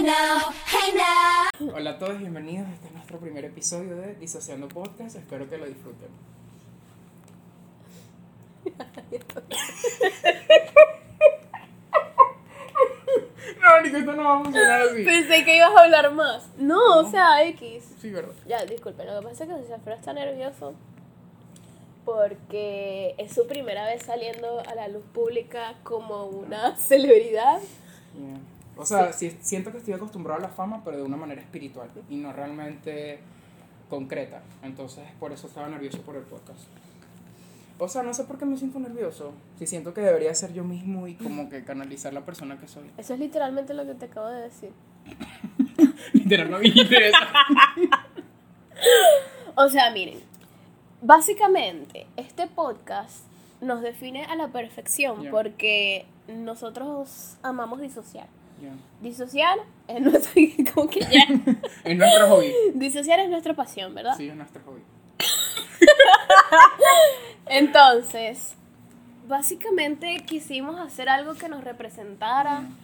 Hey 0.00 0.06
now, 0.06 0.48
hey 0.64 0.96
now. 0.96 1.50
Hola 1.76 1.90
a 1.90 1.98
todos, 1.98 2.18
bienvenidos. 2.18 2.66
Este 2.72 2.86
es 2.86 2.92
nuestro 2.94 3.18
primer 3.18 3.44
episodio 3.44 3.96
de 3.96 4.14
Disociando 4.14 4.66
Podcast. 4.66 5.16
Espero 5.16 5.50
que 5.50 5.58
lo 5.58 5.66
disfruten. 5.66 6.08
no, 13.60 13.80
Nico, 13.82 13.96
esto 13.98 14.12
no 14.14 14.24
va 14.24 14.38
a 14.38 14.42
funcionar 14.42 14.80
así. 14.80 15.04
Pensé 15.04 15.44
que 15.44 15.58
ibas 15.58 15.70
a 15.76 15.80
hablar 15.82 16.14
más. 16.14 16.48
No, 16.56 17.00
o 17.00 17.10
sea, 17.10 17.44
X. 17.48 17.84
Sí, 18.00 18.08
verdad. 18.08 18.32
Ya, 18.46 18.64
disculpen, 18.64 19.06
lo 19.06 19.20
que 19.20 19.26
pasa 19.26 19.44
es 19.44 19.50
que 19.50 19.56
José 19.56 19.74
Alfredo 19.74 19.98
está 19.98 20.14
nervioso 20.14 20.72
porque 22.06 23.14
es 23.18 23.34
su 23.34 23.46
primera 23.46 23.84
vez 23.84 24.02
saliendo 24.04 24.60
a 24.60 24.74
la 24.74 24.88
luz 24.88 25.04
pública 25.12 25.74
como 25.82 26.24
una 26.24 26.74
celebridad. 26.88 27.60
Yeah. 28.14 28.38
O 28.76 28.86
sea, 28.86 29.12
sí, 29.12 29.36
siento 29.40 29.72
que 29.72 29.78
estoy 29.78 29.94
acostumbrado 29.94 30.38
a 30.38 30.42
la 30.42 30.48
fama, 30.48 30.82
pero 30.84 30.96
de 30.96 31.02
una 31.02 31.16
manera 31.16 31.40
espiritual 31.40 31.88
y 32.08 32.16
no 32.16 32.32
realmente 32.32 33.18
concreta. 33.90 34.42
Entonces, 34.62 35.04
por 35.18 35.32
eso 35.32 35.46
estaba 35.48 35.68
nervioso 35.68 36.00
por 36.02 36.16
el 36.16 36.22
podcast. 36.22 36.60
O 37.78 37.88
sea, 37.88 38.02
no 38.02 38.12
sé 38.14 38.24
por 38.24 38.38
qué 38.38 38.44
me 38.44 38.56
siento 38.56 38.78
nervioso. 38.78 39.32
Si 39.58 39.66
siento 39.66 39.94
que 39.94 40.00
debería 40.02 40.34
ser 40.34 40.52
yo 40.52 40.64
mismo 40.64 41.08
y 41.08 41.14
como 41.14 41.48
que 41.48 41.64
canalizar 41.64 42.12
la 42.12 42.20
persona 42.26 42.58
que 42.60 42.68
soy. 42.68 42.90
Eso 42.98 43.14
es 43.14 43.20
literalmente 43.20 43.72
lo 43.74 43.86
que 43.86 43.94
te 43.94 44.04
acabo 44.06 44.28
de 44.28 44.42
decir. 44.42 44.70
Literal, 46.12 46.50
no 46.50 46.58
dijiste 46.58 47.08
eso. 47.08 47.18
O 49.56 49.68
sea, 49.68 49.90
miren, 49.90 50.18
básicamente 51.02 52.06
este 52.16 52.46
podcast 52.46 53.24
nos 53.60 53.82
define 53.82 54.24
a 54.24 54.36
la 54.36 54.48
perfección 54.48 55.22
Ya. 55.24 55.30
porque 55.30 56.06
nosotros 56.28 57.36
amamos 57.42 57.80
disociar. 57.80 58.28
Ya. 58.60 58.72
Disociar 59.00 59.58
es 59.88 60.00
nuestro, 60.02 60.32
como 60.74 60.88
que 60.90 61.00
ya, 61.00 61.24
Es 61.84 61.96
nuestro 61.96 62.28
hobby. 62.28 62.52
disociar 62.74 63.20
es 63.20 63.30
nuestra 63.30 63.54
pasión, 63.54 63.94
¿verdad? 63.94 64.14
Sí, 64.16 64.28
es 64.28 64.34
nuestro 64.36 64.62
hobby. 64.64 64.82
Entonces, 67.46 68.54
básicamente 69.28 70.16
quisimos 70.26 70.78
hacer 70.78 71.08
algo 71.08 71.34
que 71.34 71.48
nos 71.48 71.64
representara, 71.64 72.60
Mm. 72.60 72.76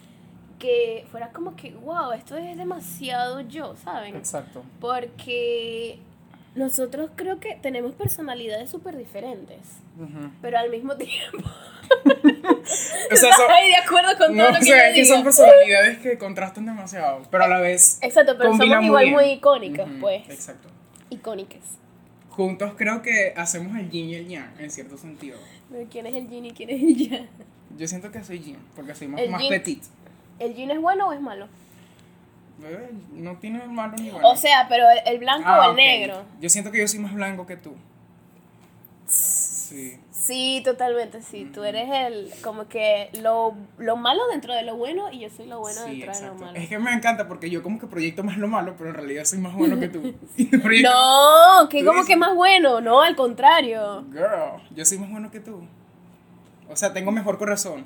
que 0.59 1.05
fuera 1.11 1.29
como 1.31 1.55
que, 1.55 1.71
wow, 1.75 2.11
esto 2.13 2.35
es 2.35 2.57
demasiado 2.57 3.41
yo, 3.41 3.75
¿saben? 3.75 4.15
Exacto. 4.15 4.63
Porque 4.79 5.99
nosotros 6.57 7.11
creo 7.15 7.39
que 7.39 7.55
tenemos 7.61 7.95
personalidades 7.95 8.69
súper 8.69 8.97
diferentes, 8.97 9.59
pero 10.41 10.57
al 10.57 10.69
mismo 10.69 10.95
tiempo... 10.97 11.49
O 13.09 13.15
sea, 13.15 13.33
son, 13.33 13.47
de 13.47 13.75
acuerdo 13.77 14.17
con 14.17 14.35
no, 14.35 14.43
todo 14.43 14.51
lo 14.51 14.57
o 14.57 14.59
que 14.59 14.65
sea, 14.65 14.91
que 14.93 15.01
digo. 15.01 15.15
son 15.15 15.23
personalidades 15.23 15.99
que 15.99 16.17
contrastan 16.17 16.65
demasiado, 16.65 17.21
pero 17.31 17.45
a 17.45 17.47
la 17.47 17.61
vez 17.61 17.97
Exacto, 18.01 18.35
pero 18.37 18.51
somos 18.51 18.83
igual 18.83 19.05
bien. 19.05 19.15
muy 19.15 19.25
icónicas, 19.31 19.87
pues. 20.01 20.29
Exacto. 20.29 20.67
Icónicas. 21.09 21.61
Juntos 22.29 22.73
creo 22.75 23.01
que 23.01 23.33
hacemos 23.37 23.77
el 23.77 23.89
yin 23.89 24.09
y 24.09 24.15
el 24.15 24.27
yang, 24.27 24.53
en 24.59 24.69
cierto 24.69 24.97
sentido. 24.97 25.37
Pero 25.71 25.87
¿Quién 25.89 26.07
es 26.07 26.15
el 26.15 26.27
yin 26.29 26.45
y 26.45 26.51
quién 26.51 26.69
es 26.69 26.81
el 26.81 26.95
yang? 27.09 27.27
Yo 27.77 27.87
siento 27.87 28.11
que 28.11 28.21
soy 28.23 28.39
yin, 28.39 28.57
porque 28.75 28.93
soy 28.93 29.07
más, 29.07 29.21
más 29.29 29.43
petit. 29.47 29.83
¿El 30.39 30.53
yin 30.53 30.71
es 30.71 30.81
bueno 30.81 31.07
o 31.07 31.13
es 31.13 31.21
malo? 31.21 31.47
Eh, 32.63 32.91
No 33.11 33.37
tiene 33.37 33.65
malo 33.67 33.95
ni 33.97 34.09
bueno. 34.09 34.27
O 34.29 34.35
sea, 34.35 34.65
pero 34.69 34.85
el, 34.89 34.99
el 35.05 35.19
blanco 35.19 35.47
Ah, 35.47 35.59
o 35.59 35.63
el 35.65 35.69
ok. 35.71 35.75
negro. 35.75 36.23
Yo 36.41 36.49
siento 36.49 36.71
que 36.71 36.79
yo 36.79 36.87
soy 36.87 36.99
más 36.99 37.13
blanco 37.13 37.45
que 37.45 37.57
tú. 37.57 37.75
Sí. 39.05 39.99
Sí, 40.11 40.61
totalmente, 40.65 41.21
sí. 41.21 41.49
Tú 41.53 41.63
eres 41.63 41.87
el, 41.89 42.31
como 42.43 42.67
que 42.67 43.09
lo, 43.21 43.55
lo 43.77 43.95
malo 43.95 44.27
dentro 44.29 44.53
de 44.53 44.63
lo 44.63 44.75
bueno 44.75 45.09
y 45.11 45.19
yo 45.19 45.29
soy 45.29 45.45
lo 45.45 45.59
bueno 45.59 45.79
sí, 45.85 46.01
dentro 46.01 46.19
de 46.19 46.27
lo 46.27 46.35
malo. 46.35 46.57
Es 46.57 46.67
que 46.67 46.79
me 46.79 46.91
encanta 46.91 47.27
porque 47.29 47.49
yo 47.49 47.63
como 47.63 47.79
que 47.79 47.87
proyecto 47.87 48.23
más 48.23 48.37
lo 48.37 48.49
malo, 48.49 48.75
pero 48.77 48.89
en 48.89 48.95
realidad 48.95 49.23
soy 49.23 49.39
más 49.39 49.53
bueno 49.55 49.79
que 49.79 49.87
tú. 49.87 50.01
No, 50.83 51.69
que 51.69 51.79
Tú 51.79 51.85
como 51.85 51.99
dices- 52.01 52.07
que 52.07 52.15
más 52.17 52.35
bueno, 52.35 52.81
no, 52.81 53.01
al 53.01 53.15
contrario. 53.15 54.03
Girl, 54.11 54.61
yo 54.75 54.83
soy 54.83 54.97
más 54.97 55.09
bueno 55.09 55.31
que 55.31 55.39
tú. 55.39 55.63
O 56.69 56.75
sea, 56.75 56.91
tengo 56.91 57.11
mejor 57.11 57.37
corazón. 57.37 57.85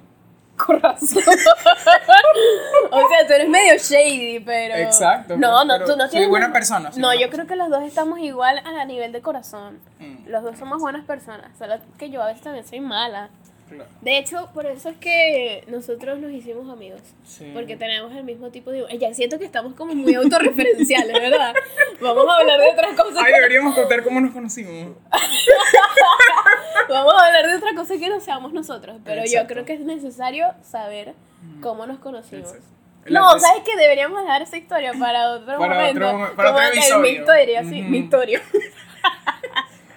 Corazón. 0.66 1.24
o 2.92 3.00
sea, 3.10 3.28
tú 3.28 3.34
eres 3.34 3.50
medio 3.50 3.78
shady, 3.78 4.40
pero. 4.40 4.76
Exacto, 4.76 5.38
No, 5.38 5.64
no, 5.66 5.80
tú 5.80 5.96
no 5.96 6.04
soy 6.04 6.10
tienes. 6.10 6.30
buena 6.30 6.52
persona, 6.52 6.92
soy 6.92 7.02
No, 7.02 7.14
yo 7.14 7.30
creo 7.30 7.48
que 7.48 7.56
los 7.56 7.70
dos 7.70 7.84
estamos 7.84 8.20
igual 8.20 8.60
a 8.60 8.86
nivel 8.86 9.12
de 9.12 9.22
corazón. 9.22 9.80
Mm, 10.00 10.28
Los 10.30 10.44
dos 10.44 10.58
somos 10.58 10.80
buenas 10.80 11.06
personas. 11.06 11.58
Solo 11.58 11.76
que 11.98 12.10
yo 12.10 12.22
a 12.22 12.28
veces 12.28 12.42
también 12.42 12.66
soy 12.68 12.80
mala. 12.80 13.30
Claro. 13.76 13.90
De 14.02 14.18
hecho, 14.18 14.50
por 14.54 14.66
eso 14.66 14.90
es 14.90 14.98
que 14.98 15.64
nosotros 15.68 16.20
nos 16.20 16.32
hicimos 16.32 16.70
amigos. 16.72 17.02
Sí. 17.26 17.50
Porque 17.54 17.76
tenemos 17.78 18.14
el 18.14 18.24
mismo 18.24 18.50
tipo 18.52 18.72
de... 18.72 18.86
Ya 18.98 19.14
siento 19.14 19.40
que 19.40 19.46
estamos 19.46 19.74
como 19.76 19.94
muy 19.96 20.14
autorreferenciales, 20.16 21.14
¿verdad? 21.14 21.54
Vamos 22.02 22.26
a 22.28 22.38
hablar 22.40 22.60
de 22.60 22.70
otras 22.72 22.94
cosas. 22.96 23.18
Ay, 23.18 23.26
que- 23.26 23.40
deberíamos 23.40 23.76
contar 23.76 24.04
cómo 24.04 24.22
nos 24.22 24.31
conocimos. 24.31 24.96
Vamos 26.90 27.14
a 27.14 27.26
hablar 27.28 27.48
de 27.48 27.56
otra 27.56 27.74
cosa 27.76 27.98
que 27.98 28.10
no 28.10 28.20
seamos 28.20 28.54
nosotros. 28.54 28.98
Pero 29.06 29.24
yo 29.26 29.48
creo 29.48 29.66
que 29.66 29.74
es 29.74 29.81
necesario 29.81 30.48
saber 30.62 31.14
cómo 31.62 31.86
nos 31.88 32.00
conocimos. 32.00 32.50
Exacto. 32.50 32.68
No, 33.10 33.40
¿sabes 33.40 33.64
qué? 33.66 33.76
Deberíamos 33.78 34.22
dejar 34.22 34.42
esa 34.44 34.58
historia 34.58 34.94
para 35.00 35.31
otro 35.31 35.58
Para 35.58 35.76
momento. 35.76 36.06
otro 36.08 36.36
para 36.36 36.50
Como 36.54 36.60
otro 36.68 36.98
el 36.98 37.02
misterio, 37.02 37.60
sí, 37.64 37.81
Ujú. 37.81 37.90
misterio. 37.90 38.40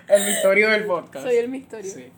El 0.09 0.25
misterio 0.25 0.69
del 0.71 0.85
podcast. 0.85 1.27
Soy 1.27 1.37
el 1.37 1.49
misterio. 1.49 1.91
Sí. 1.91 2.13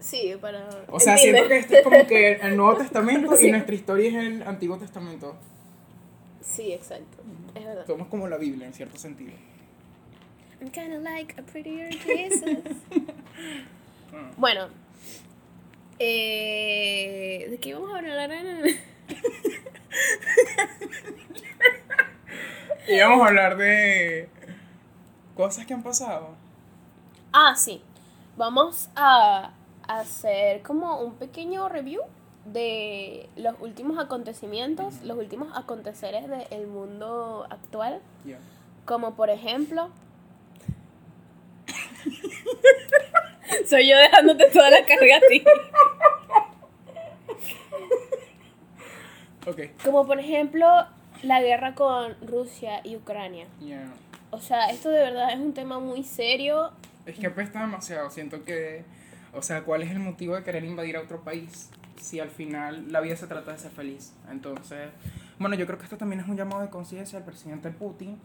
Sí, 0.00 0.34
para... 0.40 0.68
O 0.88 0.98
sea, 0.98 1.16
siento 1.16 1.46
que 1.46 1.58
este 1.58 1.78
es 1.78 1.84
como 1.84 2.06
que 2.06 2.32
el 2.42 2.56
Nuevo 2.56 2.76
Testamento 2.78 3.40
y 3.40 3.50
nuestra 3.50 3.74
historia 3.74 4.08
es 4.08 4.14
el 4.14 4.42
Antiguo 4.42 4.78
Testamento. 4.78 5.36
Sí, 6.40 6.72
exacto. 6.72 7.18
Es 7.54 7.64
verdad. 7.64 7.86
Somos 7.86 8.08
como 8.08 8.26
la 8.28 8.38
Biblia 8.38 8.66
en 8.66 8.72
cierto 8.72 8.98
sentido. 8.98 9.32
I'm 10.60 10.70
kinda 10.70 10.98
like 10.98 11.34
a 11.40 11.42
prettier 11.42 11.92
Jesus. 11.94 12.58
Bueno. 14.36 14.68
Eh, 16.00 17.46
¿De 17.48 17.58
qué 17.58 17.68
íbamos 17.68 17.94
a 17.94 17.98
hablar? 17.98 18.30
Y 22.88 22.98
vamos 22.98 23.22
a 23.22 23.28
hablar 23.28 23.56
de 23.56 24.28
cosas 25.36 25.64
que 25.64 25.74
han 25.74 25.82
pasado. 25.82 26.34
Ah, 27.32 27.54
sí. 27.54 27.82
Vamos 28.36 28.90
a 28.96 29.52
hacer 29.98 30.62
como 30.62 31.00
un 31.00 31.14
pequeño 31.14 31.68
review 31.68 32.02
de 32.44 33.28
los 33.36 33.54
últimos 33.60 33.98
acontecimientos, 33.98 35.02
los 35.02 35.18
últimos 35.18 35.56
aconteceres 35.56 36.28
del 36.28 36.66
mundo 36.66 37.46
actual. 37.50 38.00
Ya. 38.24 38.38
Como 38.84 39.14
por 39.14 39.30
ejemplo. 39.30 39.90
Soy 43.66 43.88
yo 43.88 43.98
dejándote 43.98 44.48
toda 44.50 44.70
la 44.70 44.84
carga 44.84 45.16
a 45.16 45.20
ti. 45.28 45.44
Ok. 49.46 49.60
Como 49.84 50.06
por 50.06 50.20
ejemplo 50.20 50.66
la 51.22 51.42
guerra 51.42 51.74
con 51.74 52.16
Rusia 52.26 52.80
y 52.84 52.96
Ucrania. 52.96 53.46
O 54.30 54.40
sea, 54.40 54.70
esto 54.70 54.90
de 54.90 55.00
verdad 55.00 55.32
es 55.32 55.38
un 55.38 55.52
tema 55.52 55.80
muy 55.80 56.04
serio. 56.04 56.70
Es 57.06 57.18
que 57.18 57.26
apesta 57.26 57.60
demasiado. 57.60 58.10
Siento 58.10 58.44
que. 58.44 58.84
O 59.32 59.42
sea, 59.42 59.62
¿cuál 59.62 59.82
es 59.82 59.90
el 59.90 60.00
motivo 60.00 60.34
de 60.34 60.42
querer 60.42 60.64
invadir 60.64 60.96
a 60.96 61.00
otro 61.00 61.22
país? 61.22 61.70
Si 62.00 62.18
al 62.18 62.30
final 62.30 62.90
la 62.90 63.00
vida 63.00 63.16
se 63.16 63.26
trata 63.26 63.52
de 63.52 63.58
ser 63.58 63.70
feliz. 63.70 64.12
Entonces. 64.30 64.90
Bueno, 65.38 65.54
yo 65.54 65.66
creo 65.66 65.78
que 65.78 65.84
esto 65.84 65.96
también 65.96 66.20
es 66.20 66.28
un 66.28 66.36
llamado 66.36 66.62
de 66.62 66.68
conciencia 66.68 67.18
al 67.18 67.24
presidente 67.24 67.70
Putin. 67.70 68.18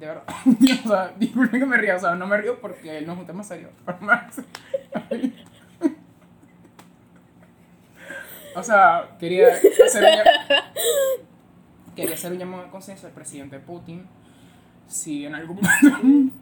De 0.00 0.06
verdad. 0.06 0.24
o 0.84 0.88
sea, 0.88 1.14
disculpen 1.16 1.60
que 1.60 1.66
me 1.66 1.76
ría. 1.76 1.96
O 1.96 1.98
sea, 1.98 2.14
no 2.14 2.26
me 2.26 2.36
río 2.38 2.60
porque 2.60 3.00
no 3.02 3.12
es 3.12 3.18
un 3.18 3.26
tema 3.26 3.42
serio. 3.44 3.70
O 8.56 8.62
sea, 8.62 9.16
quería 9.20 9.48
hacer 9.84 10.02
quería 11.94 12.14
hacer 12.14 12.32
un 12.32 12.38
llamado 12.38 12.62
de 12.64 12.70
conciencia 12.70 13.06
al 13.06 13.14
presidente 13.14 13.58
Putin. 13.58 14.06
Si 14.88 15.26
en 15.26 15.34
algún 15.34 15.56
momento. 15.92 16.34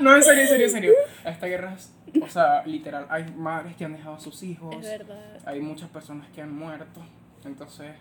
No, 0.00 0.14
en 0.14 0.22
serio, 0.22 0.42
en 0.42 0.48
serio, 0.48 0.66
en 0.66 0.72
serio. 0.72 0.92
Esta 1.24 1.46
guerra 1.46 1.76
o 2.22 2.28
sea, 2.28 2.64
literal, 2.66 3.06
hay 3.10 3.24
madres 3.36 3.74
que 3.76 3.84
han 3.84 3.92
dejado 3.92 4.16
a 4.16 4.20
sus 4.20 4.42
hijos, 4.42 4.74
Es 4.76 4.82
verdad. 4.82 5.38
hay 5.44 5.60
muchas 5.60 5.88
personas 5.88 6.28
que 6.30 6.40
han 6.42 6.54
muerto, 6.54 7.00
entonces, 7.44 7.92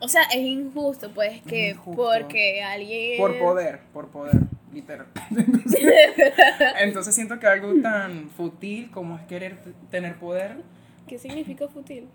O 0.00 0.08
sea, 0.08 0.22
es 0.24 0.36
injusto, 0.38 1.10
pues, 1.12 1.42
que 1.42 1.70
Injusto. 1.70 2.02
porque 2.02 2.62
alguien. 2.62 3.18
por 3.18 3.38
poder, 3.38 3.80
por 3.92 4.08
poder, 4.08 4.36
literal. 4.72 5.06
Entonces 6.80 7.14
siento 7.14 7.38
que 7.38 7.46
algo 7.46 7.80
tan 7.82 8.28
fútil 8.30 8.90
como 8.90 9.16
es 9.16 9.22
querer 9.26 9.58
tener 9.90 10.16
poder, 10.16 10.62
¿Qué 11.06 11.18
significa 11.18 11.66
fútil? 11.68 12.06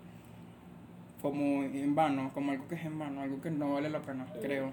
como 1.20 1.62
en 1.64 1.94
vano, 1.94 2.30
como 2.34 2.52
algo 2.52 2.68
que 2.68 2.74
es 2.74 2.84
en 2.84 2.98
vano, 2.98 3.22
algo 3.22 3.40
que 3.40 3.50
no 3.50 3.72
vale 3.72 3.88
la 3.88 4.00
pena, 4.00 4.26
creo. 4.42 4.70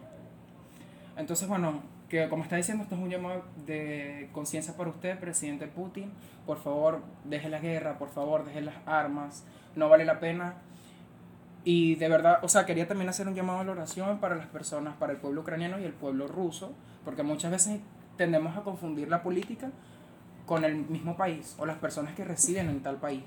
Entonces, 1.18 1.48
bueno, 1.48 1.82
que 2.12 2.28
como 2.28 2.44
está 2.44 2.58
diciendo, 2.58 2.84
esto 2.84 2.96
es 2.96 3.02
un 3.02 3.10
llamado 3.10 3.46
de 3.66 4.28
conciencia 4.34 4.76
para 4.76 4.90
usted, 4.90 5.18
presidente 5.18 5.66
Putin. 5.68 6.12
Por 6.46 6.58
favor, 6.62 7.02
deje 7.24 7.48
la 7.48 7.60
guerra, 7.60 7.98
por 7.98 8.10
favor, 8.10 8.44
deje 8.44 8.60
las 8.60 8.76
armas, 8.86 9.46
no 9.78 9.88
vale 9.88 10.04
la 10.04 10.20
pena. 10.20 10.56
Y 11.64 11.96
de 11.96 12.10
verdad, 12.10 12.40
o 12.44 12.50
sea, 12.50 12.66
quería 12.66 12.86
también 12.86 13.08
hacer 13.10 13.30
un 13.30 13.34
llamado 13.36 13.60
a 13.62 13.64
la 13.64 13.72
oración 13.72 14.20
para 14.20 14.36
las 14.36 14.48
personas, 14.48 14.96
para 14.98 15.14
el 15.14 15.20
pueblo 15.20 15.40
ucraniano 15.40 15.80
y 15.80 15.86
el 15.86 15.94
pueblo 15.94 16.28
ruso, 16.28 16.74
porque 17.06 17.24
muchas 17.24 17.50
veces 17.50 17.80
tendemos 18.18 18.58
a 18.58 18.62
confundir 18.64 19.08
la 19.08 19.24
política 19.24 19.72
con 20.46 20.66
el 20.66 20.76
mismo 20.76 21.16
país 21.16 21.56
o 21.60 21.66
las 21.66 21.78
personas 21.78 22.14
que 22.14 22.26
residen 22.26 22.68
en 22.70 22.84
tal 22.84 22.98
país. 22.98 23.22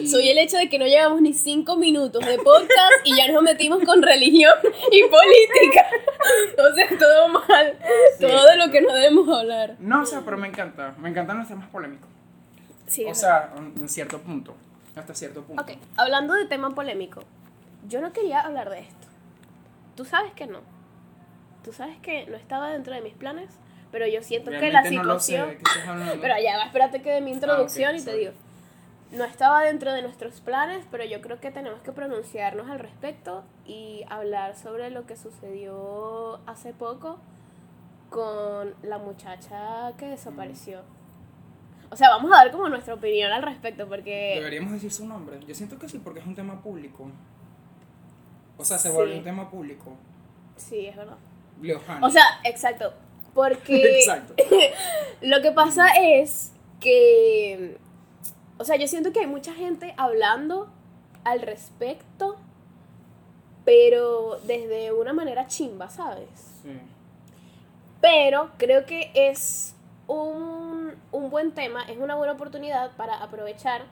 Y- 0.00 0.06
Soy 0.08 0.26
el 0.30 0.38
hecho 0.38 0.56
de 0.56 0.70
que 0.70 0.78
no 0.78 0.86
llevamos 0.86 1.20
ni 1.20 1.34
cinco 1.34 1.76
minutos 1.76 2.24
de 2.24 2.36
podcast 2.38 2.92
y 3.04 3.14
ya 3.14 3.30
nos 3.30 3.42
metimos 3.42 3.84
con 3.84 4.00
religión 4.02 4.54
y 4.90 5.02
política. 5.02 5.86
O 6.58 6.74
sea, 6.74 6.98
todo 6.98 7.28
mal. 7.28 7.78
Sí. 8.18 8.26
Todo 8.26 8.46
de 8.46 8.56
lo 8.56 8.70
que 8.70 8.80
no 8.82 8.92
debemos 8.92 9.28
hablar. 9.28 9.76
No, 9.78 10.02
o 10.02 10.06
sea, 10.06 10.20
pero 10.22 10.36
me 10.36 10.48
encanta, 10.48 10.94
me 10.98 11.08
encantan 11.08 11.38
los 11.38 11.48
temas 11.48 11.68
polémicos. 11.70 12.08
Sí, 12.86 13.04
O 13.06 13.14
sea, 13.14 13.52
en 13.56 13.88
cierto 13.88 14.18
punto, 14.20 14.54
hasta 14.96 15.14
cierto 15.14 15.42
punto. 15.42 15.62
Ok, 15.62 15.72
hablando 15.96 16.34
de 16.34 16.44
tema 16.46 16.70
polémico, 16.74 17.22
yo 17.88 18.00
no 18.00 18.12
quería 18.12 18.40
hablar 18.40 18.68
de 18.70 18.80
esto. 18.80 19.06
Tú 19.96 20.04
sabes 20.04 20.32
que 20.32 20.46
no. 20.46 20.60
Tú 21.64 21.72
sabes 21.72 21.96
que 21.98 22.26
no 22.26 22.36
estaba 22.36 22.70
dentro 22.70 22.94
de 22.94 23.00
mis 23.00 23.14
planes, 23.14 23.50
pero 23.92 24.06
yo 24.06 24.22
siento 24.22 24.50
que 24.50 24.70
la 24.72 24.82
Realmente 24.82 24.96
no 24.96 25.04
lo 25.04 25.20
sé 25.20 25.32
situación... 25.56 26.20
Pero 26.20 26.34
ya 26.42 26.56
va, 26.58 26.64
espérate 26.64 27.02
que 27.02 27.10
de 27.12 27.20
mi 27.20 27.30
introducción 27.32 27.90
Ah, 27.90 27.92
ok, 27.96 28.00
y 28.00 28.04
te 28.04 28.10
sorry. 28.10 28.18
digo. 28.20 28.32
No 29.12 29.24
estaba 29.24 29.62
dentro 29.64 29.92
de 29.92 30.02
nuestros 30.02 30.40
planes, 30.40 30.84
pero 30.90 31.04
yo 31.04 31.20
creo 31.20 31.40
que 31.40 31.50
tenemos 31.50 31.80
que 31.82 31.90
pronunciarnos 31.92 32.70
al 32.70 32.78
respecto 32.78 33.44
y 33.66 34.04
hablar 34.08 34.56
sobre 34.56 34.90
lo 34.90 35.04
que 35.06 35.16
sucedió 35.16 36.38
hace 36.46 36.72
poco 36.72 37.18
con 38.08 38.74
la 38.82 38.98
muchacha 38.98 39.92
que 39.98 40.06
desapareció. 40.06 40.82
O 41.90 41.96
sea, 41.96 42.08
vamos 42.10 42.30
a 42.32 42.36
dar 42.36 42.52
como 42.52 42.68
nuestra 42.68 42.94
opinión 42.94 43.32
al 43.32 43.42
respecto, 43.42 43.88
porque... 43.88 44.34
Deberíamos 44.36 44.72
decir 44.72 44.92
su 44.92 45.06
nombre. 45.06 45.40
Yo 45.44 45.54
siento 45.56 45.76
que 45.78 45.88
sí, 45.88 45.98
porque 45.98 46.20
es 46.20 46.26
un 46.26 46.36
tema 46.36 46.62
público. 46.62 47.10
O 48.58 48.64
sea, 48.64 48.78
se 48.78 48.90
Sí. 48.90 48.94
vuelve 48.94 49.16
un 49.18 49.24
tema 49.24 49.50
público. 49.50 49.96
Sí, 50.56 50.86
es 50.86 50.96
verdad. 50.96 51.16
O 52.00 52.10
sea, 52.10 52.22
exacto. 52.44 52.92
Porque 53.34 53.82
Exacto. 53.98 54.34
lo 55.22 55.40
que 55.42 55.50
pasa 55.50 55.86
es 56.00 56.52
que, 56.78 57.76
o 58.60 58.64
sea, 58.64 58.76
yo 58.76 58.86
siento 58.86 59.10
que 59.10 59.20
hay 59.20 59.26
mucha 59.26 59.54
gente 59.54 59.94
hablando 59.96 60.68
al 61.24 61.40
respecto, 61.40 62.36
pero 63.64 64.38
desde 64.44 64.92
una 64.92 65.14
manera 65.14 65.46
chimba, 65.46 65.88
¿sabes? 65.88 66.28
Sí. 66.62 66.78
Pero 68.02 68.50
creo 68.58 68.84
que 68.84 69.10
es 69.14 69.74
un, 70.06 70.94
un 71.10 71.30
buen 71.30 71.52
tema, 71.52 71.84
es 71.84 71.96
una 71.96 72.16
buena 72.16 72.34
oportunidad 72.34 72.94
para 72.98 73.22
aprovechar 73.22 73.86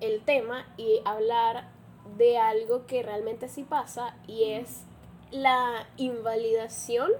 el 0.00 0.20
tema 0.22 0.66
y 0.76 1.00
hablar 1.04 1.68
de 2.18 2.38
algo 2.38 2.86
que 2.86 3.04
realmente 3.04 3.48
sí 3.48 3.62
pasa 3.62 4.16
y 4.26 4.50
es 4.50 4.82
la 5.30 5.86
invalidación 5.96 7.12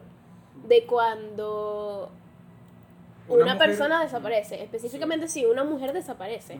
de 0.66 0.84
cuando 0.84 1.95
Una 3.28 3.44
una, 3.44 3.54
mujer- 3.54 3.68
persona 3.68 4.02
desaparece, 4.02 4.62
específicamente 4.62 5.28
si 5.28 5.44
una 5.44 5.64
mujer 5.64 5.92
desaparece. 5.92 6.58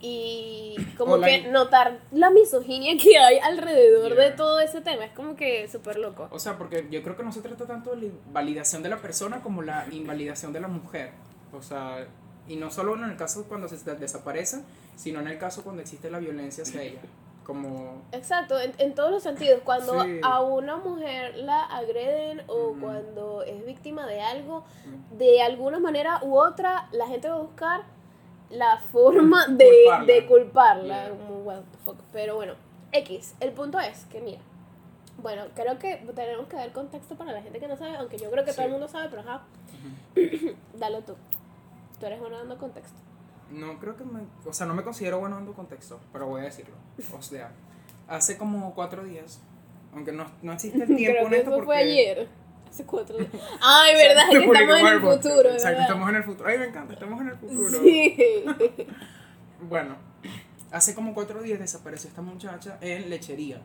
Y 0.00 0.74
como 0.98 1.16
la 1.16 1.26
que 1.26 1.48
notar 1.48 1.98
la 2.12 2.28
misoginia 2.30 2.94
que 3.02 3.16
hay 3.16 3.38
alrededor 3.38 4.14
de 4.14 4.32
todo 4.32 4.60
ese 4.60 4.80
tema, 4.82 5.06
es 5.06 5.12
como 5.12 5.34
que 5.34 5.66
súper 5.68 5.96
loco. 5.98 6.28
O 6.30 6.38
sea, 6.38 6.58
porque 6.58 6.86
yo 6.90 7.02
creo 7.02 7.16
que 7.16 7.22
no 7.22 7.32
se 7.32 7.40
trata 7.40 7.64
tanto 7.64 7.90
de 7.94 7.96
la 7.96 8.04
invalidación 8.06 8.82
de 8.82 8.90
la 8.90 8.98
persona 9.00 9.40
como 9.42 9.62
la 9.62 9.86
invalidación 9.90 10.52
de 10.52 10.60
la 10.60 10.68
mujer. 10.68 11.10
O 11.54 11.62
sea, 11.62 12.06
y 12.48 12.56
no 12.56 12.70
solo 12.70 12.94
en 12.96 13.04
el 13.04 13.16
caso 13.16 13.44
cuando 13.44 13.68
se 13.68 13.76
des- 13.76 13.98
desaparece, 14.00 14.60
sino 14.96 15.20
en 15.20 15.28
el 15.28 15.38
caso 15.38 15.64
cuando 15.64 15.80
existe 15.80 16.10
la 16.10 16.18
violencia 16.18 16.64
hacia 16.64 16.82
ella. 16.82 17.00
Como 17.44 18.02
Exacto, 18.12 18.58
en, 18.58 18.72
en 18.78 18.94
todos 18.94 19.10
los 19.10 19.22
sentidos. 19.22 19.60
Cuando 19.64 20.02
Sí. 20.02 20.20
a 20.22 20.40
una 20.42 20.76
mujer 20.76 21.36
la 21.36 21.62
agreden 21.62 22.42
o 22.48 22.74
cuando 22.80 23.42
es 23.42 23.64
víctima 23.66 24.06
de 24.06 24.20
algo, 24.22 24.64
mm, 24.86 25.18
de 25.18 25.42
alguna 25.42 25.78
manera 25.78 26.20
u 26.22 26.36
otra, 26.38 26.88
la 26.92 27.06
gente 27.06 27.28
va 27.28 27.36
a 27.36 27.40
buscar 27.40 27.82
la 28.50 28.78
forma 28.78 29.46
de 29.48 29.68
Culparla. 29.68 30.06
de 30.06 30.26
culparla. 30.26 30.94
Yeah. 31.06 31.10
como, 31.10 31.40
what 31.42 31.60
the 31.70 31.78
fuck. 31.84 31.96
Pero 32.12 32.36
bueno, 32.36 32.54
X. 32.92 33.34
El 33.40 33.52
punto 33.52 33.78
es 33.78 34.04
que, 34.06 34.20
mira, 34.20 34.40
bueno, 35.18 35.42
creo 35.54 35.78
que 35.78 35.96
tenemos 36.14 36.46
que 36.48 36.56
dar 36.56 36.72
contexto 36.72 37.14
para 37.16 37.32
la 37.32 37.42
gente 37.42 37.60
que 37.60 37.68
no 37.68 37.76
sabe, 37.76 37.96
aunque 37.96 38.16
yo 38.18 38.30
creo 38.30 38.44
que 38.44 38.52
todo 38.52 38.66
el 38.66 38.72
mundo 38.72 38.88
sabe, 38.88 39.08
pero 39.10 39.22
ajá, 39.22 39.42
ujú. 40.16 40.54
dalo 40.78 41.00
tú. 41.02 41.14
Tú 42.00 42.06
eres 42.06 42.20
bueno 42.20 42.38
dando 42.38 42.56
contexto. 42.58 42.98
No 43.54 43.78
creo 43.78 43.96
que 43.96 44.04
me... 44.04 44.20
O 44.46 44.52
sea, 44.52 44.66
no 44.66 44.74
me 44.74 44.82
considero 44.82 45.20
bueno 45.20 45.36
dando 45.36 45.52
contexto, 45.54 46.00
pero 46.12 46.26
voy 46.26 46.40
a 46.42 46.44
decirlo. 46.44 46.74
O 47.16 47.22
sea, 47.22 47.52
hace 48.08 48.36
como 48.36 48.74
cuatro 48.74 49.04
días, 49.04 49.40
aunque 49.92 50.12
no, 50.12 50.26
no 50.42 50.52
existe 50.52 50.82
el 50.82 50.86
tiempo 50.96 51.12
creo 51.18 51.24
en 51.26 51.30
que 51.30 51.36
esto 51.38 51.50
eso 51.50 51.56
porque... 51.58 51.66
fue 51.66 51.76
ayer. 51.76 52.28
Hace 52.68 52.84
cuatro 52.84 53.16
días. 53.16 53.30
Ay, 53.62 53.94
verdad, 53.94 54.24
Se 54.26 54.38
que 54.38 54.44
estamos 54.44 54.78
en 54.80 54.86
el 54.86 55.00
futuro. 55.00 55.50
Exacto, 55.50 55.68
¿verdad? 55.68 55.80
estamos 55.82 56.08
en 56.10 56.16
el 56.16 56.24
futuro. 56.24 56.48
Ay, 56.48 56.58
me 56.58 56.64
encanta, 56.66 56.92
estamos 56.94 57.20
en 57.20 57.28
el 57.28 57.36
futuro. 57.36 57.80
Sí. 57.82 58.16
Bueno, 59.66 59.96
hace 60.72 60.94
como 60.94 61.14
cuatro 61.14 61.40
días 61.42 61.58
desapareció 61.58 62.08
esta 62.10 62.20
muchacha 62.20 62.76
en 62.82 63.08
lechería. 63.08 63.62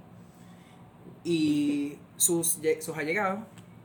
Y 1.26 1.98
sus, 2.16 2.60
sus 2.80 2.98
allegados 2.98 3.40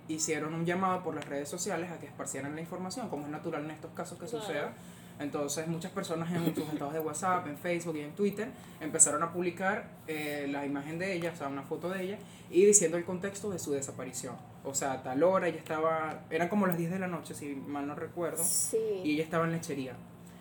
hicieron 0.06 0.54
un 0.54 0.64
llamado 0.64 1.02
por 1.02 1.14
las 1.14 1.24
redes 1.26 1.48
sociales 1.48 1.90
a 1.90 1.98
que 1.98 2.06
esparcieran 2.06 2.54
la 2.54 2.60
información, 2.60 3.08
como 3.08 3.24
es 3.24 3.30
natural 3.30 3.64
en 3.64 3.72
estos 3.72 3.90
casos 3.92 4.18
que 4.18 4.26
Claro. 4.26 4.44
suceda. 4.44 4.72
Entonces 5.20 5.68
muchas 5.68 5.92
personas 5.92 6.32
en 6.32 6.54
sus 6.54 6.68
estados 6.68 6.92
de 6.92 6.98
WhatsApp, 7.00 7.46
en 7.46 7.56
Facebook 7.56 7.96
y 7.96 8.00
en 8.00 8.12
Twitter 8.14 8.48
empezaron 8.80 9.22
a 9.22 9.32
publicar 9.32 9.88
eh, 10.08 10.46
la 10.50 10.66
imagen 10.66 10.98
de 10.98 11.12
ella, 11.14 11.30
o 11.32 11.36
sea, 11.36 11.46
una 11.48 11.62
foto 11.62 11.88
de 11.88 12.02
ella, 12.02 12.18
y 12.50 12.64
diciendo 12.64 12.96
el 12.96 13.04
contexto 13.04 13.48
de 13.50 13.58
su 13.60 13.72
desaparición. 13.72 14.34
O 14.64 14.74
sea, 14.74 14.92
a 14.92 15.02
tal 15.02 15.22
hora 15.22 15.46
ella 15.48 15.58
estaba, 15.58 16.24
eran 16.30 16.48
como 16.48 16.66
las 16.66 16.76
10 16.76 16.90
de 16.90 16.98
la 16.98 17.06
noche, 17.06 17.34
si 17.34 17.54
mal 17.54 17.86
no 17.86 17.94
recuerdo, 17.94 18.42
y 18.42 18.46
Sí. 18.46 18.76
ella 19.04 19.22
estaba 19.22 19.44
en 19.44 19.52
lechería. 19.52 19.92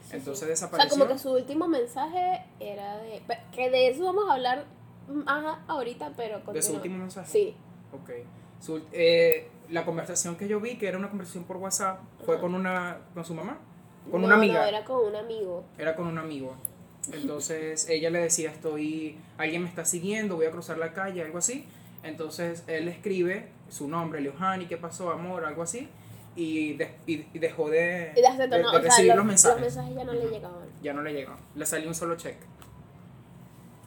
Sí, 0.10 0.16
Entonces 0.18 0.24
sí. 0.24 0.30
O 0.32 0.36
sea, 0.36 0.48
desapareció. 0.48 0.90
como 1.00 1.08
que 1.08 1.18
su 1.20 1.32
último 1.32 1.68
mensaje 1.68 2.42
era 2.60 2.98
de. 2.98 3.22
Que 3.54 3.70
de 3.70 3.90
eso 3.90 4.04
vamos 4.06 4.26
a 4.30 4.34
hablar 4.34 4.66
ahorita, 5.68 6.14
pero 6.16 6.40
de 6.52 6.62
su 6.62 6.74
último 6.74 6.98
mensaje. 6.98 7.30
Sí. 7.30 7.56
Ok. 7.92 8.10
Su- 8.60 8.82
eh, 8.92 9.50
la 9.70 9.86
conversación 9.86 10.36
que 10.36 10.48
yo 10.48 10.60
vi, 10.60 10.78
que 10.78 10.88
era 10.88 10.98
una 10.98 11.10
conversación 11.10 11.44
por 11.44 11.58
WhatsApp, 11.58 12.00
fue 12.26 12.36
Ajá. 12.36 12.42
con 12.42 12.56
una 12.56 12.98
con 13.14 13.26
su 13.26 13.34
mamá, 13.34 13.58
con 14.12 14.22
No, 14.22 14.28
una 14.28 14.36
no, 14.38 14.44
era 14.64 14.84
con 14.84 15.06
un 15.08 15.16
amigo. 15.16 15.64
Era 15.78 15.96
con 15.96 16.08
un 16.08 16.18
amigo. 16.18 16.56
Entonces 17.12 17.88
ella 17.90 18.10
le 18.10 18.20
decía, 18.20 18.50
estoy, 18.52 19.18
alguien 19.38 19.64
me 19.64 19.70
está 19.70 19.86
siguiendo, 19.86 20.36
voy 20.36 20.46
a 20.46 20.52
cruzar 20.52 20.78
la 20.78 20.94
calle, 20.94 21.22
algo 21.22 21.38
así. 21.38 21.66
Entonces 22.04 22.64
él 22.68 22.88
escribe 22.88 23.50
su 23.70 23.88
nombre, 23.88 24.22
Leojani, 24.22 24.66
¿qué 24.68 24.78
pasó, 24.78 25.12
amor? 25.12 25.46
Algo 25.46 25.64
así. 25.64 25.88
Y, 26.36 26.74
de- 26.74 26.96
y- 27.06 27.18
dejó 27.38 27.70
de, 27.70 28.12
Y 28.16 28.22
de 28.22 28.28
o 28.28 28.72
sea, 28.72 28.80
recibir 28.82 29.10
los, 29.10 29.18
los 29.18 29.26
mensajes. 29.26 29.62
los 29.62 29.76
mensajes 29.76 29.96
ya 29.96 30.04
no 30.04 30.14
le 30.14 30.28
llegaban. 30.30 30.64
Ya 30.82 30.94
no 30.94 31.02
le 31.04 31.14
llegó. 31.14 31.36
Le 31.56 31.66
salió 31.66 31.88
un 31.88 31.94
solo 31.96 32.16
check. 32.16 32.38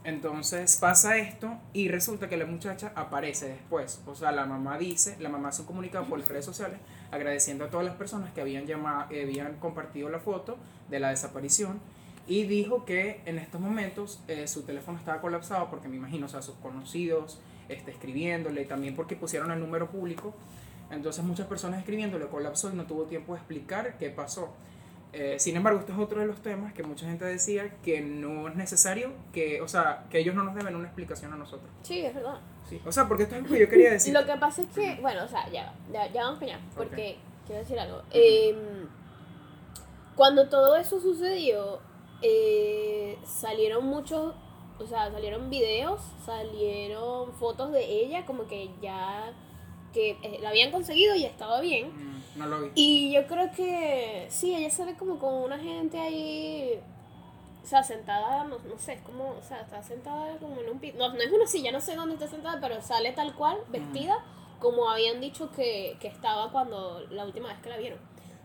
Entonces 0.07 0.77
pasa 0.77 1.17
esto 1.17 1.59
y 1.73 1.89
resulta 1.89 2.29
que 2.29 2.37
la 2.37 2.47
muchacha 2.47 2.93
aparece 2.95 3.49
después. 3.49 4.01
O 4.07 4.15
sea, 4.15 4.31
la 4.31 4.47
mamá 4.47 4.79
dice, 4.79 5.17
la 5.19 5.29
mamá 5.29 5.49
hace 5.49 5.63
un 5.63 5.67
comunicado 5.67 6.05
por 6.05 6.21
las 6.21 6.29
redes 6.29 6.45
sociales 6.45 6.79
agradeciendo 7.11 7.65
a 7.65 7.71
todas 7.71 7.85
las 7.85 7.97
personas 7.97 8.33
que 8.33 8.41
habían 8.41 8.67
llamado, 8.67 9.07
habían 9.11 9.57
compartido 9.57 10.09
la 10.09 10.21
foto 10.21 10.59
de 10.89 11.01
la 11.01 11.11
desaparición 11.11 11.81
y 12.29 12.45
dijo 12.45 12.85
que 12.85 13.21
en 13.27 13.41
estos 13.41 13.61
momentos 13.61 14.21
eh, 14.29 14.47
su 14.47 14.63
teléfono 14.63 14.97
estaba 14.97 15.21
colapsado 15.21 15.69
porque 15.71 15.89
me 15.89 15.97
imagino, 15.97 16.27
o 16.27 16.29
sea, 16.29 16.41
sus 16.41 16.55
conocidos 16.55 17.41
este, 17.69 17.91
escribiéndole, 17.91 18.65
también 18.65 18.95
porque 18.95 19.17
pusieron 19.17 19.51
el 19.51 19.59
número 19.59 19.91
público. 19.91 20.35
Entonces 20.89 21.25
muchas 21.25 21.49
personas 21.49 21.81
escribiéndole 21.81 22.29
colapsó 22.29 22.73
y 22.73 22.77
no 22.77 22.85
tuvo 22.85 23.07
tiempo 23.07 23.33
de 23.33 23.41
explicar 23.41 23.99
qué 23.99 24.11
pasó. 24.11 24.55
Eh, 25.13 25.39
sin 25.39 25.57
embargo, 25.57 25.81
este 25.81 25.93
es 25.93 25.99
otro 25.99 26.21
de 26.21 26.27
los 26.27 26.43
temas 26.43 26.75
que 26.75 26.83
mucha 26.83 27.07
gente 27.07 27.25
decía 27.25 27.77
que 27.83 28.01
no 28.01 28.49
es 28.49 28.55
necesario, 28.55 29.13
que, 29.33 29.63
o 29.63 29.69
sea, 29.69 30.05
que 30.11 30.19
ellos 30.19 30.35
no 30.35 30.45
nos 30.45 30.55
deben 30.55 30.77
una 30.77 30.87
explicación 30.87 31.33
a 31.33 31.37
nosotros. 31.37 31.71
Sí, 31.83 32.05
es 32.05 32.15
verdad. 32.15 32.39
Sí. 32.69 32.81
O 32.85 32.93
sea, 32.93 33.09
porque 33.09 33.23
esto 33.23 33.35
es 33.35 33.43
algo 33.43 33.55
que 33.55 33.61
yo 33.61 33.69
quería 33.69 33.93
decir. 33.93 34.13
Lo 34.19 34.27
que 34.27 34.37
pasa 34.37 34.63
es 34.63 34.69
que, 34.69 34.99
bueno, 35.01 35.25
o 35.25 35.29
sea, 35.29 35.49
ya, 35.51 35.73
ya, 35.93 36.13
ya 36.13 36.25
vamos 36.25 36.41
para 36.41 36.57
allá, 36.57 36.65
porque 36.77 37.17
quiero 37.47 37.63
decir 37.63 37.79
algo. 37.79 38.03
Em, 38.11 38.89
cuando 40.15 40.49
todo 40.49 40.77
eso 40.77 41.01
sucedió, 41.01 41.81
eh, 42.23 43.19
salieron 43.25 43.87
muchos, 43.87 44.35
o 44.79 44.87
sea, 44.87 45.11
salieron 45.11 45.49
videos, 45.49 46.01
salieron 46.25 47.33
fotos 47.35 47.73
de 47.73 47.85
ella, 47.85 48.27
como 48.27 48.47
que 48.47 48.71
ya, 48.83 49.33
que 49.93 50.11
eh, 50.23 50.39
la 50.41 50.51
habían 50.51 50.71
conseguido 50.71 51.15
y 51.15 51.25
estaba 51.25 51.61
bien. 51.61 51.89
Mm, 51.89 52.39
no 52.39 52.47
lo 52.47 52.61
vi. 52.63 52.71
Y 52.75 53.13
yo 53.13 53.27
creo 53.27 53.51
que 53.53 54.27
sí, 54.31 54.55
ella 54.55 54.71
sale 54.71 54.95
como 54.95 55.19
con 55.19 55.35
una 55.35 55.59
gente 55.59 55.99
ahí, 55.99 56.81
o 57.63 57.67
sea, 57.67 57.83
sentada, 57.83 58.45
no, 58.45 58.59
no 58.59 58.79
sé, 58.79 58.95
es 58.95 59.01
como, 59.03 59.31
o 59.31 59.43
sea, 59.43 59.61
está 59.61 59.83
sentada 59.83 60.37
como 60.39 60.61
en 60.61 60.71
un 60.71 60.79
piso, 60.79 60.99
no, 60.99 61.09
no 61.09 61.21
es 61.21 61.33
una 61.33 61.47
silla, 61.47 61.73
no 61.73 61.81
sé 61.81 61.97
dónde 61.97 62.15
está 62.15 62.29
sentada, 62.29 62.61
pero 62.61 62.81
sale 62.81 63.13
tal 63.13 63.35
cual, 63.35 63.59
vestida, 63.69 64.25
como 64.61 64.89
habían 64.89 65.21
dicho 65.21 65.51
que, 65.53 65.97
que 66.01 66.09
estaba 66.09 66.51
cuando, 66.51 67.07
la 67.11 67.25
última 67.25 67.49
vez 67.49 67.59
que 67.59 67.69
la 67.69 67.77
vieron. 67.77 67.99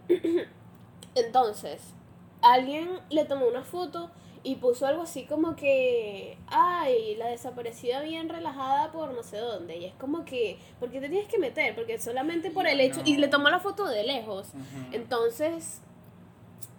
Entonces, 1.16 1.82
alguien 2.42 2.90
le 3.10 3.26
tomó 3.26 3.48
una 3.48 3.64
foto 3.64 4.10
y 4.44 4.56
puso 4.56 4.88
algo 4.88 5.04
así 5.04 5.26
como 5.26 5.56
que, 5.56 6.38
ay, 6.48 7.16
la 7.16 7.28
desaparecida 7.28 8.02
bien 8.02 8.28
relajada 8.28 8.92
por 8.92 9.14
no 9.14 9.22
sé 9.22 9.38
dónde. 9.38 9.78
Y 9.78 9.86
es 9.86 9.94
como 9.96 10.26
que, 10.26 10.58
¿por 10.80 10.90
qué 10.90 11.00
te 11.00 11.10
tienes 11.10 11.28
que 11.28 11.38
meter? 11.38 11.76
Porque 11.76 12.00
solamente 12.00 12.50
por 12.50 12.66
el 12.68 12.80
hecho, 12.80 13.02
y 13.06 13.18
le 13.18 13.28
tomó 13.28 13.50
la 13.50 13.60
foto 13.60 13.86
de 13.88 14.04
lejos. 14.04 14.48
Entonces, 14.92 15.82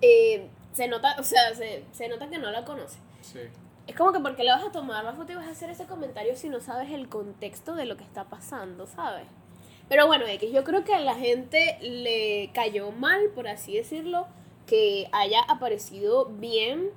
eh, 0.01 0.49
se 0.73 0.89
nota, 0.89 1.17
o 1.19 1.23
sea, 1.23 1.55
se, 1.55 1.85
se 1.93 2.09
nota 2.09 2.29
que 2.29 2.39
no 2.39 2.51
la 2.51 2.65
conoce. 2.65 2.99
Sí. 3.21 3.41
Es 3.87 3.97
como 3.97 4.13
que 4.13 4.21
porque 4.21 4.43
le 4.43 4.51
vas 4.51 4.65
a 4.65 4.73
tomar 4.73 5.05
la 5.05 5.13
foto 5.13 5.33
y 5.33 5.35
vas 5.37 5.47
a 5.47 5.51
hacer 5.51 5.71
ese 5.71 5.87
comentario 5.87 6.37
si 6.37 6.49
no 6.49 6.61
sabes 6.61 6.91
el 6.91 7.09
contexto 7.09 7.75
de 7.75 7.85
lo 7.85 7.97
que 7.97 8.05
está 8.05 8.25
pasando, 8.25 8.87
¿sabes? 8.87 9.27
Pero 9.89 10.07
bueno, 10.07 10.27
X, 10.27 10.51
yo 10.53 10.65
creo 10.65 10.85
que 10.85 10.95
a 10.95 11.01
la 11.01 11.15
gente 11.15 11.79
le 11.81 12.51
cayó 12.55 12.93
mal, 12.93 13.29
por 13.35 13.49
así 13.49 13.77
decirlo, 13.77 14.27
que 14.67 15.09
haya 15.13 15.43
aparecido 15.43 16.27
bien 16.27 16.91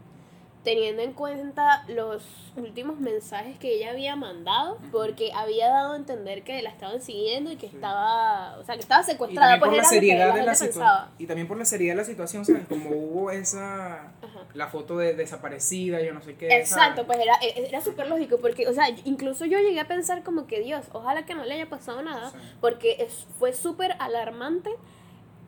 teniendo 0.66 1.02
en 1.04 1.14
cuenta 1.14 1.86
los 1.88 2.24
últimos 2.58 3.00
mensajes 3.00 3.58
que 3.60 3.76
ella 3.76 3.92
había 3.92 4.16
mandado, 4.18 4.78
porque 4.92 5.32
había 5.34 5.70
dado 5.70 5.94
a 5.94 5.96
entender 5.96 6.44
que 6.44 6.62
la 6.62 6.70
estaban 6.72 7.02
siguiendo 7.02 7.52
y 7.52 7.56
que 7.56 7.70
Sí. 7.70 7.76
estaba, 7.76 8.58
o 8.58 8.64
sea, 8.66 8.76
que 8.76 8.82
estaba 8.82 9.02
Y 9.02 9.06
secuestrada, 9.06 9.52
también 9.52 9.60
por 9.62 9.70
pues 9.70 9.78
la 9.78 9.84
lo 9.84 9.90
que 9.90 9.96
seriedad 9.96 10.28
la 10.30 10.36
de 10.36 10.44
la 10.44 10.56
situación. 10.56 11.06
Y 11.20 11.28
también 11.28 11.48
por 11.48 11.58
la 11.58 11.66
seriedad 11.66 11.94
de 11.94 12.02
la 12.02 12.04
situación, 12.06 12.44
¿sabes? 12.46 12.68
Como 12.68 12.90
hubo 12.90 13.32
esa. 13.32 14.08
Ajá. 14.22 14.40
La 14.54 14.68
foto 14.68 14.98
de 14.98 15.14
desaparecida, 15.14 16.02
yo 16.02 16.14
no 16.14 16.22
sé 16.22 16.36
qué. 16.36 16.48
Exacto, 16.48 17.04
¿sabes? 17.04 17.06
pues 17.06 17.20
era, 17.20 17.36
era 17.68 17.82
súper 17.82 18.08
lógico, 18.08 18.40
porque, 18.42 18.68
o 18.68 18.74
sea, 18.74 18.86
incluso 19.06 19.46
yo 19.46 19.60
llegué 19.60 19.80
a 19.80 19.88
pensar 19.88 20.24
como 20.24 20.48
que 20.48 20.60
Dios, 20.62 20.86
ojalá 20.94 21.26
que 21.26 21.36
no 21.36 21.46
le 21.46 21.54
haya 21.54 21.70
pasado 21.70 22.02
nada, 22.02 22.32
Sí. 22.32 22.38
porque 22.60 22.98
es, 23.00 23.28
fue 23.38 23.54
súper 23.54 23.96
alarmante 24.00 24.72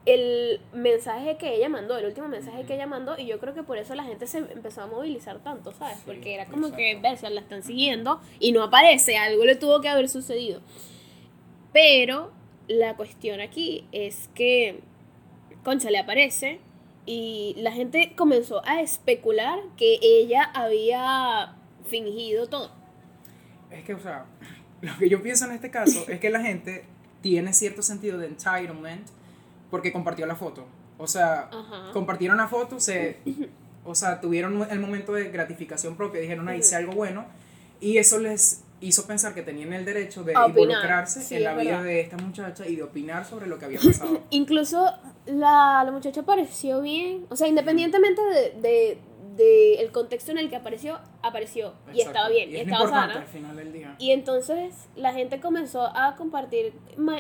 el 0.08 0.62
mensaje 0.72 1.36
que 1.36 1.54
ella 1.56 1.68
mandó, 1.68 1.98
el 1.98 2.06
último 2.06 2.30
mensaje 2.30 2.64
que 2.64 2.76
ella 2.76 2.88
mandó, 2.88 3.20
y 3.20 3.26
yo 3.26 3.40
creo 3.40 3.54
que 3.54 3.64
por 3.64 3.78
eso 3.78 3.94
la 3.94 4.06
gente 4.06 4.26
se 4.26 4.38
empezó 4.38 4.82
a 4.82 4.88
movilizar 4.88 5.40
tanto, 5.44 5.74
¿sabes? 5.74 5.98
Sí, 5.98 6.04
porque 6.06 6.34
era 6.34 6.46
como 6.46 6.68
exacto. 6.68 6.78
que, 6.78 6.96
ver, 6.96 7.32
la 7.32 7.42
están 7.42 7.62
siguiendo 7.62 8.22
y 8.40 8.54
no 8.54 8.64
aparece, 8.64 9.18
algo 9.18 9.44
le 9.44 9.56
tuvo 9.56 9.82
que 9.82 9.90
haber 9.90 10.08
sucedido. 10.08 10.62
Pero 11.74 12.32
la 12.70 12.96
cuestión 12.96 13.42
aquí 13.42 13.86
es 13.92 14.30
que 14.34 14.80
Concha 15.66 15.92
le 15.92 16.00
aparece 16.00 16.62
y 17.06 17.56
la 17.58 17.74
gente 17.74 18.14
comenzó 18.16 18.66
a 18.66 18.82
especular 18.82 19.60
que 19.76 20.00
ella 20.02 20.44
había 20.54 21.56
fingido 21.84 22.48
todo. 22.48 22.72
Es 23.72 23.84
que, 23.84 23.94
o 23.94 24.00
sea, 24.00 24.26
lo 24.82 24.98
que 24.98 25.10
yo 25.10 25.22
pienso 25.22 25.44
en 25.46 25.52
este 25.52 25.70
caso 25.70 26.08
es 26.08 26.22
que 26.22 26.30
la 26.30 26.40
gente 26.40 26.86
tiene 27.22 27.52
cierto 27.52 27.82
sentido 27.82 28.18
de 28.18 28.28
entitlement 28.28 29.17
porque 29.70 29.92
compartió 29.92 30.26
la 30.26 30.36
foto. 30.36 30.66
O 30.98 31.08
sea, 31.08 31.50
Ajá. 31.52 31.92
compartieron 31.94 32.38
la 32.38 32.48
foto, 32.48 32.80
se, 32.80 33.18
o 33.86 33.96
sea, 33.96 34.20
tuvieron 34.20 34.68
el 34.70 34.80
momento 34.80 35.14
de 35.14 35.30
gratificación 35.30 35.96
propia, 35.96 36.22
dijeron, 36.22 36.48
ahí 36.50 36.60
hice 36.60 36.76
algo 36.76 36.94
bueno, 36.94 37.26
y 37.80 37.98
eso 37.98 38.18
les 38.20 38.64
hizo 38.80 39.08
pensar 39.08 39.34
que 39.34 39.42
tenían 39.42 39.74
el 39.74 39.86
derecho 39.86 40.24
de 40.24 40.34
opinar, 40.34 40.50
involucrarse 40.50 41.22
sí, 41.22 41.36
en 41.36 41.44
la 41.44 41.56
vida 41.56 41.72
verdad. 41.72 41.84
de 41.84 42.02
esta 42.02 42.18
muchacha 42.18 42.68
y 42.68 42.76
de 42.76 42.84
opinar 42.84 43.26
sobre 43.26 43.48
lo 43.48 43.58
que 43.58 43.66
había 43.66 43.80
pasado. 43.80 44.22
Incluso 44.30 44.92
la, 45.26 45.84
la 45.84 45.92
muchacha 45.92 46.22
apareció 46.22 46.82
bien. 46.82 47.26
O 47.30 47.36
sea, 47.36 47.48
independientemente 47.48 48.22
de, 48.22 48.62
de, 48.62 48.98
de 49.38 49.76
el 49.76 49.92
contexto 49.92 50.32
en 50.32 50.40
el 50.40 50.50
que 50.50 50.56
apareció, 50.56 51.00
apareció. 51.22 51.74
Y 51.94 52.00
Exacto. 52.00 52.10
estaba 52.10 52.30
bien, 52.30 52.50
Y 52.50 52.54
y 52.54 52.56
es 52.58 52.62
estaba 52.68 52.90
sana. 52.90 53.14
al 53.14 53.26
final 53.28 53.56
del 53.56 53.72
día. 53.72 53.96
Y 54.00 54.12
entonces 54.12 54.74
la 54.96 55.14
gente 55.14 55.40
comenzó 55.40 55.84
a 55.96 56.16
compartir 56.16 56.74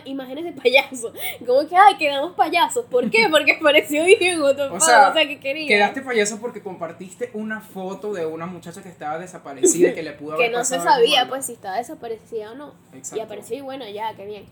imágenes 0.06 0.44
de 0.44 0.52
payasos. 0.54 1.14
Como 1.46 1.68
que, 1.68 1.76
ay, 1.76 1.96
quedamos 1.98 2.34
payasos. 2.36 2.86
¿Por 2.86 3.10
qué? 3.10 3.28
Porque 3.32 3.54
apareció 3.54 4.04
bien. 4.06 4.42
O 4.42 4.48
o 4.48 4.80
sea 4.80 5.14
que 5.14 5.40
quería. 5.40 5.68
Quedaste 5.68 6.02
payaso 6.02 6.40
porque 6.42 6.62
compartiste 6.62 7.30
una 7.34 7.62
foto 7.62 8.12
de 8.14 8.26
una 8.26 8.46
muchacha 8.48 8.82
que 8.82 8.90
estaba 8.90 9.20
desaparecida 9.20 9.90
y 9.90 9.94
que 9.94 10.04
le 10.04 10.14
pudo 10.14 10.34
haber 10.34 10.48
que 10.52 10.58
no 10.58 10.64
se 10.66 10.78
pasado 10.78 10.96
sabía 10.96 11.28
pues 11.30 11.46
si 11.46 11.54
estaba 11.54 11.78
desaparecida 11.78 12.52
o 12.52 12.56
no. 12.56 12.74
Exacto. 12.94 13.18
Y 13.18 13.20
apareció 13.20 13.58
y 13.58 13.62
bueno, 13.62 13.88
ya, 13.88 14.14
qué 14.16 14.26
bien. 14.26 14.46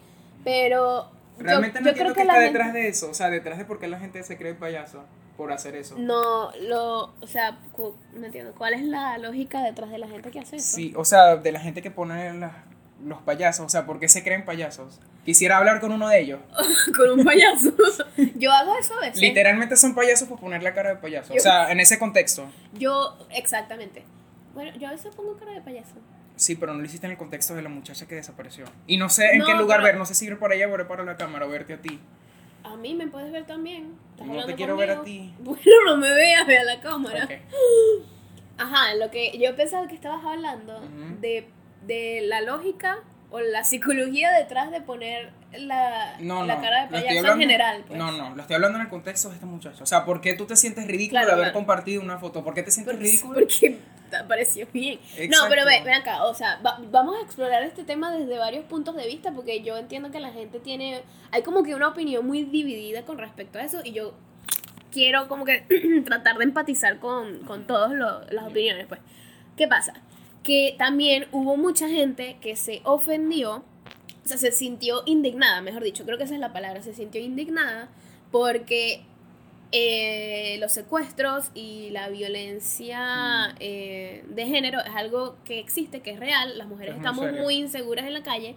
Pero 0.44 1.10
yo- 1.38 1.44
Realmente 1.44 1.80
no 1.80 1.86
yo, 1.86 1.90
entiendo 1.90 2.14
creo 2.14 2.24
que 2.24 2.26
la 2.26 2.34
está 2.34 2.44
gente- 2.46 2.58
detrás 2.60 2.74
de 2.74 2.88
eso. 2.88 3.10
O 3.10 3.14
sea, 3.14 3.30
detrás 3.30 3.58
de 3.58 3.66
por 3.66 3.80
qué 3.80 3.88
la 3.88 4.00
gente 4.00 4.22
se 4.24 4.38
cree 4.38 4.54
payaso 4.54 5.04
por 5.38 5.52
hacer 5.52 5.76
eso. 5.76 5.96
No, 5.98 6.52
lo, 6.62 7.14
o 7.22 7.28
sea, 7.28 7.58
no 8.14 8.26
entiendo. 8.26 8.54
¿Cuál 8.58 8.74
es 8.74 8.84
la 8.84 9.18
lógica 9.18 9.62
detrás 9.64 9.90
de 9.92 9.98
la 9.98 10.08
gente 10.08 10.32
que 10.32 10.40
hace 10.40 10.56
eso? 10.58 10.76
Sí, 10.76 10.94
o 10.96 11.04
sea, 11.06 11.36
de 11.38 11.52
la 11.52 11.60
gente 11.60 11.82
que 11.82 11.92
pone 11.92 12.34
las- 12.34 12.54
los 13.04 13.22
payasos. 13.22 13.66
O 13.66 13.70
sea, 13.70 13.86
¿por 13.86 14.00
qué 14.00 14.08
se 14.08 14.24
creen 14.24 14.46
payasos? 14.46 15.00
Quisiera 15.26 15.58
hablar 15.58 15.82
con 15.82 15.92
uno 15.92 16.08
de 16.08 16.20
ellos. 16.22 16.40
Con 16.96 17.20
un 17.20 17.26
payaso. 17.26 17.74
Yo 18.36 18.52
hago 18.52 18.76
eso 18.78 18.94
a 18.96 19.00
veces. 19.02 19.20
Literalmente 19.20 19.76
son 19.76 19.94
payasos 19.96 20.28
por 20.30 20.40
poner 20.40 20.62
la 20.64 20.74
cara 20.74 20.92
de 20.92 20.96
payaso. 20.98 21.34
O 21.34 21.40
sea, 21.40 21.72
en 21.72 21.80
ese 21.80 21.98
contexto. 22.00 22.46
Yo, 22.74 23.18
exactamente. 23.32 24.04
Bueno, 24.54 24.72
yo 24.80 24.88
a 24.88 24.92
veces 24.92 25.14
pongo 25.16 25.36
cara 25.36 25.52
de 25.52 25.62
payaso. 25.62 25.96
Sí, 26.38 26.56
pero 26.56 26.74
no 26.74 26.80
lo 26.80 26.86
hiciste 26.86 27.08
en 27.08 27.12
el 27.12 27.18
contexto 27.18 27.56
de 27.56 27.62
la 27.62 27.70
muchacha 27.70 28.08
que 28.08 28.16
desapareció. 28.16 28.66
Y 28.88 28.98
no 28.98 29.10
sé 29.10 29.32
en 29.34 29.40
No, 29.40 29.46
qué 29.46 29.54
lugar 29.56 29.80
pero- 29.80 29.88
ver. 29.88 29.98
No 29.98 30.06
sé 30.06 30.16
si 30.16 30.26
ir 30.28 30.38
por 30.40 30.52
allá 30.54 30.68
o 30.68 30.76
ir 30.80 30.88
para 30.88 31.04
la 31.04 31.18
cámara 31.18 31.46
o 31.46 31.50
verte 31.50 31.74
a 31.74 31.82
ti. 31.82 32.00
A 32.76 32.78
mí 32.78 32.94
me 32.94 33.08
puedes 33.08 33.32
ver 33.32 33.46
también. 33.46 33.94
¿Estás 34.12 34.28
No 34.28 34.46
te 34.46 34.56
quiero 34.56 34.76
ver 34.78 34.92
a 34.92 35.02
ti. 35.04 35.34
Bueno, 35.40 35.62
no 35.88 35.98
me 35.98 36.10
veas, 36.14 36.46
ve 36.46 36.58
a 36.58 36.64
la 36.64 36.80
cámara. 36.82 37.28
Ajá, 38.58 38.96
lo 38.96 39.10
que 39.12 39.38
yo 39.38 39.56
pensaba 39.56 39.88
que 39.88 39.96
estabas 39.96 40.24
hablando 40.26 40.82
de, 41.20 41.48
de 41.86 42.22
la 42.26 42.42
lógica 42.42 43.00
o 43.32 43.40
la 43.42 43.64
psicología 43.66 44.32
detrás 44.32 44.72
de 44.72 44.80
poner 44.82 45.32
la, 45.58 46.16
No, 46.20 46.46
la 46.46 46.56
no. 46.56 46.62
cara 46.62 46.84
de 46.86 46.92
payaso 46.92 47.34
en 47.34 47.40
general. 47.40 47.84
Pues. 47.88 48.00
No, 48.00 48.12
no, 48.12 48.34
lo 48.36 48.42
estoy 48.42 48.56
hablando 48.56 48.78
en 48.78 48.84
el 48.86 48.90
contexto 48.90 49.28
de 49.30 49.36
esta 49.36 49.46
muchacha. 49.46 49.84
O 49.84 49.86
sea, 49.86 50.06
¿por 50.06 50.22
qué 50.22 50.34
tú 50.36 50.46
te 50.46 50.56
sientes 50.56 50.86
ridículo 50.88 51.20
Claro, 51.20 51.28
de 51.28 51.34
haber 51.34 51.46
claro. 51.46 51.54
compartido 51.54 52.02
una 52.02 52.18
foto? 52.18 52.44
¿Por 52.44 52.54
qué 52.54 52.64
te 52.64 52.72
sientes 52.72 52.94
Porque, 52.94 53.06
ridículo? 53.10 53.34
porque 53.40 53.80
te 54.10 54.24
pareció 54.24 54.68
bien. 54.74 55.00
No, 55.30 55.38
pero 55.50 55.66
ve, 55.66 55.82
ven 55.84 55.94
acá, 55.96 56.24
o 56.26 56.34
sea, 56.34 56.60
va- 56.66 56.80
vamos 56.92 57.16
a 57.18 57.22
explorar 57.24 57.64
este 57.64 57.84
tema 57.84 58.12
desde 58.16 58.38
varios 58.38 58.66
puntos 58.66 58.96
de 58.96 59.06
vista 59.08 59.32
porque 59.32 59.62
yo 59.62 59.78
entiendo 59.78 60.12
que 60.12 60.20
la 60.20 60.32
gente 60.32 60.60
tiene, 60.60 61.02
hay 61.32 61.42
como 61.44 61.64
que 61.64 61.76
una 61.76 61.88
opinión 61.90 62.26
muy 62.26 62.44
dividida 62.44 63.04
con 63.04 63.18
respecto 63.18 63.60
a 63.60 63.64
eso 63.64 63.82
y 63.84 63.92
yo 63.94 64.14
quiero 64.92 65.28
como 65.28 65.44
que 65.46 65.66
tratar 66.06 66.38
de 66.38 66.46
empatizar 66.46 67.00
con, 67.00 67.40
con 67.40 67.68
todas 67.68 67.92
las 68.32 68.46
opiniones, 68.48 68.86
pues. 68.88 69.02
¿Qué 69.58 69.68
pasa? 69.68 69.94
Que 70.44 70.76
también 70.78 71.28
hubo 71.32 71.58
mucha 71.58 71.88
gente 71.90 72.38
que 72.42 72.56
se 72.56 72.82
ofendió, 72.84 73.56
o 74.24 74.28
sea, 74.28 74.38
se 74.38 74.52
sintió 74.52 75.04
indignada, 75.06 75.62
mejor 75.62 75.84
dicho, 75.84 76.06
creo 76.06 76.18
que 76.18 76.26
esa 76.26 76.34
es 76.36 76.40
la 76.40 76.54
palabra, 76.54 76.82
se 76.82 76.94
sintió 76.94 77.20
indignada 77.22 77.90
porque 78.32 79.06
eh, 79.78 80.58
los 80.60 80.72
secuestros 80.72 81.52
y 81.54 81.90
la 81.90 82.08
violencia 82.08 83.54
eh, 83.60 84.24
de 84.30 84.46
género 84.46 84.80
es 84.80 84.96
algo 84.96 85.36
que 85.44 85.60
existe, 85.60 86.00
que 86.02 86.12
es 86.12 86.20
real, 86.20 86.58
las 86.58 86.68
mujeres 86.68 86.94
Es 86.94 86.98
estamos 87.00 87.30
muy 87.34 87.56
inseguras 87.56 88.06
en 88.06 88.14
la 88.14 88.24
calle 88.24 88.56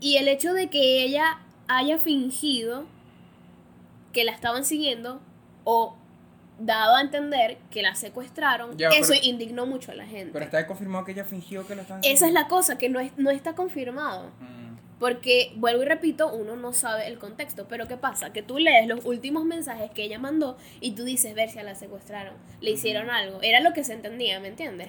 y 0.00 0.16
el 0.18 0.28
hecho 0.28 0.52
de 0.54 0.70
que 0.70 1.02
ella 1.02 1.40
haya 1.66 1.98
fingido 1.98 2.84
que 4.12 4.22
la 4.22 4.30
estaban 4.32 4.64
siguiendo 4.64 5.20
o 5.64 5.96
dado 6.60 6.94
a 6.96 7.00
entender 7.00 7.58
que 7.70 7.82
la 7.82 7.94
secuestraron, 7.96 8.76
Ya, 8.78 8.88
eso 8.90 9.12
pero- 9.14 9.24
indignó 9.24 9.66
mucho 9.66 9.90
a 9.92 9.94
la 9.96 10.06
gente. 10.06 10.30
Pero 10.32 10.44
está 10.44 10.66
confirmado 10.66 11.04
que 11.04 11.12
ella 11.12 11.24
fingió 11.24 11.66
que 11.66 11.74
la 11.74 11.82
estaban 11.82 12.02
Esa 12.02 12.12
es 12.12 12.18
siguiendo. 12.20 12.40
la 12.40 12.48
cosa, 12.48 12.78
que 12.78 12.88
no, 12.88 13.00
es, 13.00 13.12
no 13.16 13.30
está 13.30 13.54
confirmado. 13.54 14.30
Mm. 14.40 14.67
Porque, 14.98 15.52
vuelvo 15.56 15.82
y 15.82 15.86
repito, 15.86 16.32
uno 16.32 16.56
no 16.56 16.72
sabe 16.72 17.06
el 17.06 17.18
contexto. 17.18 17.66
Pero 17.68 17.86
¿qué 17.86 17.96
pasa? 17.96 18.32
Que 18.32 18.42
tú 18.42 18.58
lees 18.58 18.86
los 18.86 19.04
últimos 19.04 19.44
mensajes 19.44 19.90
que 19.90 20.02
ella 20.02 20.18
mandó 20.18 20.56
y 20.80 20.92
tú 20.92 21.04
dices, 21.04 21.34
ver 21.34 21.50
si 21.50 21.58
la 21.62 21.74
secuestraron, 21.74 22.34
le 22.60 22.70
hicieron 22.72 23.10
algo. 23.10 23.40
Era 23.42 23.60
lo 23.60 23.72
que 23.72 23.84
se 23.84 23.92
entendía, 23.92 24.40
¿me 24.40 24.48
entiendes? 24.48 24.88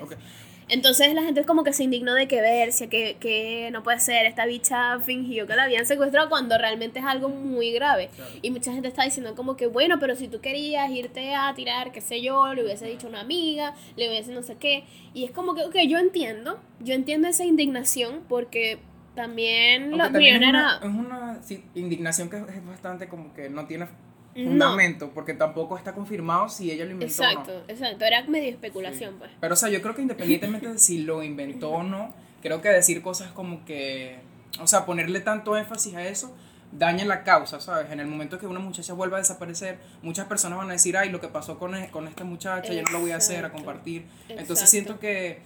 Entonces 0.69 1.15
la 1.15 1.23
gente 1.23 1.43
como 1.45 1.63
que 1.63 1.73
se 1.73 1.83
indignó 1.83 2.13
de 2.13 2.27
que 2.27 2.41
Bercia, 2.41 2.87
que, 2.89 3.17
que 3.19 3.69
no 3.71 3.81
puede 3.81 3.99
ser, 3.99 4.27
esta 4.27 4.45
bicha 4.45 4.99
fingió 4.99 5.47
que 5.47 5.55
la 5.55 5.63
habían 5.63 5.87
secuestrado 5.87 6.29
cuando 6.29 6.59
realmente 6.59 6.99
es 6.99 7.05
algo 7.05 7.27
muy 7.27 7.71
grave. 7.71 8.09
Claro. 8.15 8.31
Y 8.43 8.51
mucha 8.51 8.71
gente 8.71 8.87
está 8.87 9.03
diciendo 9.03 9.33
como 9.35 9.57
que, 9.57 9.65
bueno, 9.65 9.97
pero 9.99 10.15
si 10.15 10.27
tú 10.27 10.41
querías 10.41 10.91
irte 10.91 11.33
a 11.33 11.51
tirar, 11.55 11.91
qué 11.91 12.01
sé 12.01 12.21
yo, 12.21 12.53
le 12.53 12.63
hubiese 12.63 12.85
dicho 12.85 13.07
a 13.07 13.09
una 13.09 13.21
amiga, 13.21 13.73
le 13.95 14.09
hubiese 14.09 14.31
no 14.31 14.43
sé 14.43 14.57
qué. 14.57 14.83
Y 15.15 15.25
es 15.25 15.31
como 15.31 15.55
que, 15.55 15.63
ok, 15.63 15.75
yo 15.87 15.97
entiendo, 15.97 16.59
yo 16.79 16.93
entiendo 16.93 17.27
esa 17.27 17.45
indignación 17.45 18.23
porque 18.29 18.77
también 19.15 19.93
opinión 20.01 20.43
es 20.43 20.49
era... 20.49 20.59
una, 20.59 20.77
es 20.77 20.83
una 21.05 21.43
sí, 21.43 21.63
indignación 21.75 22.29
que 22.29 22.37
es 22.37 22.65
bastante 22.65 23.07
como 23.07 23.33
que 23.33 23.49
no 23.49 23.65
tiene 23.65 23.87
No. 24.35 24.49
fundamento, 24.51 25.11
porque 25.13 25.33
tampoco 25.33 25.77
está 25.77 25.93
confirmado 25.93 26.47
si 26.49 26.71
ella 26.71 26.85
lo 26.85 26.91
inventó 26.91 27.21
o 27.23 27.25
Exacto, 27.25 27.53
no. 27.53 27.73
exacto, 27.73 28.05
era 28.05 28.23
medio 28.25 28.49
especulación, 28.49 29.11
Sí. 29.11 29.15
pues. 29.19 29.31
Pero, 29.41 29.53
o 29.53 29.57
sea, 29.57 29.69
yo 29.69 29.81
creo 29.81 29.95
que 29.95 30.01
independientemente 30.03 30.71
de 30.71 30.79
si 30.79 30.99
lo 30.99 31.23
inventó 31.23 31.71
o 31.71 31.83
no, 31.83 32.13
creo 32.41 32.61
que 32.61 32.69
decir 32.69 33.01
cosas 33.01 33.31
como 33.31 33.65
que, 33.65 34.19
o 34.61 34.67
sea, 34.67 34.85
ponerle 34.85 35.19
tanto 35.19 35.57
énfasis 35.57 35.95
a 35.95 36.03
eso, 36.07 36.33
daña 36.71 37.03
la 37.03 37.23
causa, 37.23 37.59
¿sabes? 37.59 37.91
En 37.91 37.99
el 37.99 38.05
momento 38.07 38.37
que 38.37 38.45
una 38.45 38.59
muchacha 38.59 38.93
vuelva 38.93 39.17
a 39.17 39.19
desaparecer, 39.19 39.79
muchas 40.03 40.27
personas 40.27 40.59
van 40.59 40.69
a 40.69 40.73
decir, 40.73 40.95
ay, 40.95 41.09
lo 41.09 41.19
que 41.19 41.27
pasó 41.27 41.57
con, 41.57 41.73
e- 41.75 41.89
con 41.89 42.07
esta 42.07 42.23
muchacha, 42.23 42.71
ya 42.71 42.83
no 42.83 42.91
lo 42.91 42.99
voy 43.01 43.11
a 43.11 43.15
hacer, 43.17 43.37
a 43.37 43.47
Exacto. 43.47 43.57
compartir. 43.57 44.03
Exacto. 44.03 44.41
Entonces 44.41 44.69
siento 44.69 44.99
que 44.99 45.39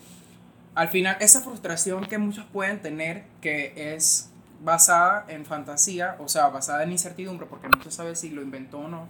al 0.75 0.89
final 0.89 1.17
esa 1.19 1.41
frustración 1.41 2.05
que 2.05 2.17
muchos 2.17 2.45
pueden 2.45 2.81
tener, 2.81 3.23
que 3.41 3.95
es 3.95 4.29
basada 4.61 5.25
en 5.27 5.45
fantasía, 5.45 6.15
o 6.19 6.27
sea, 6.27 6.47
basada 6.47 6.83
en 6.83 6.91
incertidumbre, 6.91 7.47
porque 7.47 7.67
no 7.67 7.81
se 7.83 7.91
sabe 7.91 8.15
si 8.15 8.29
lo 8.29 8.41
inventó 8.41 8.79
o 8.79 8.87
no, 8.87 9.07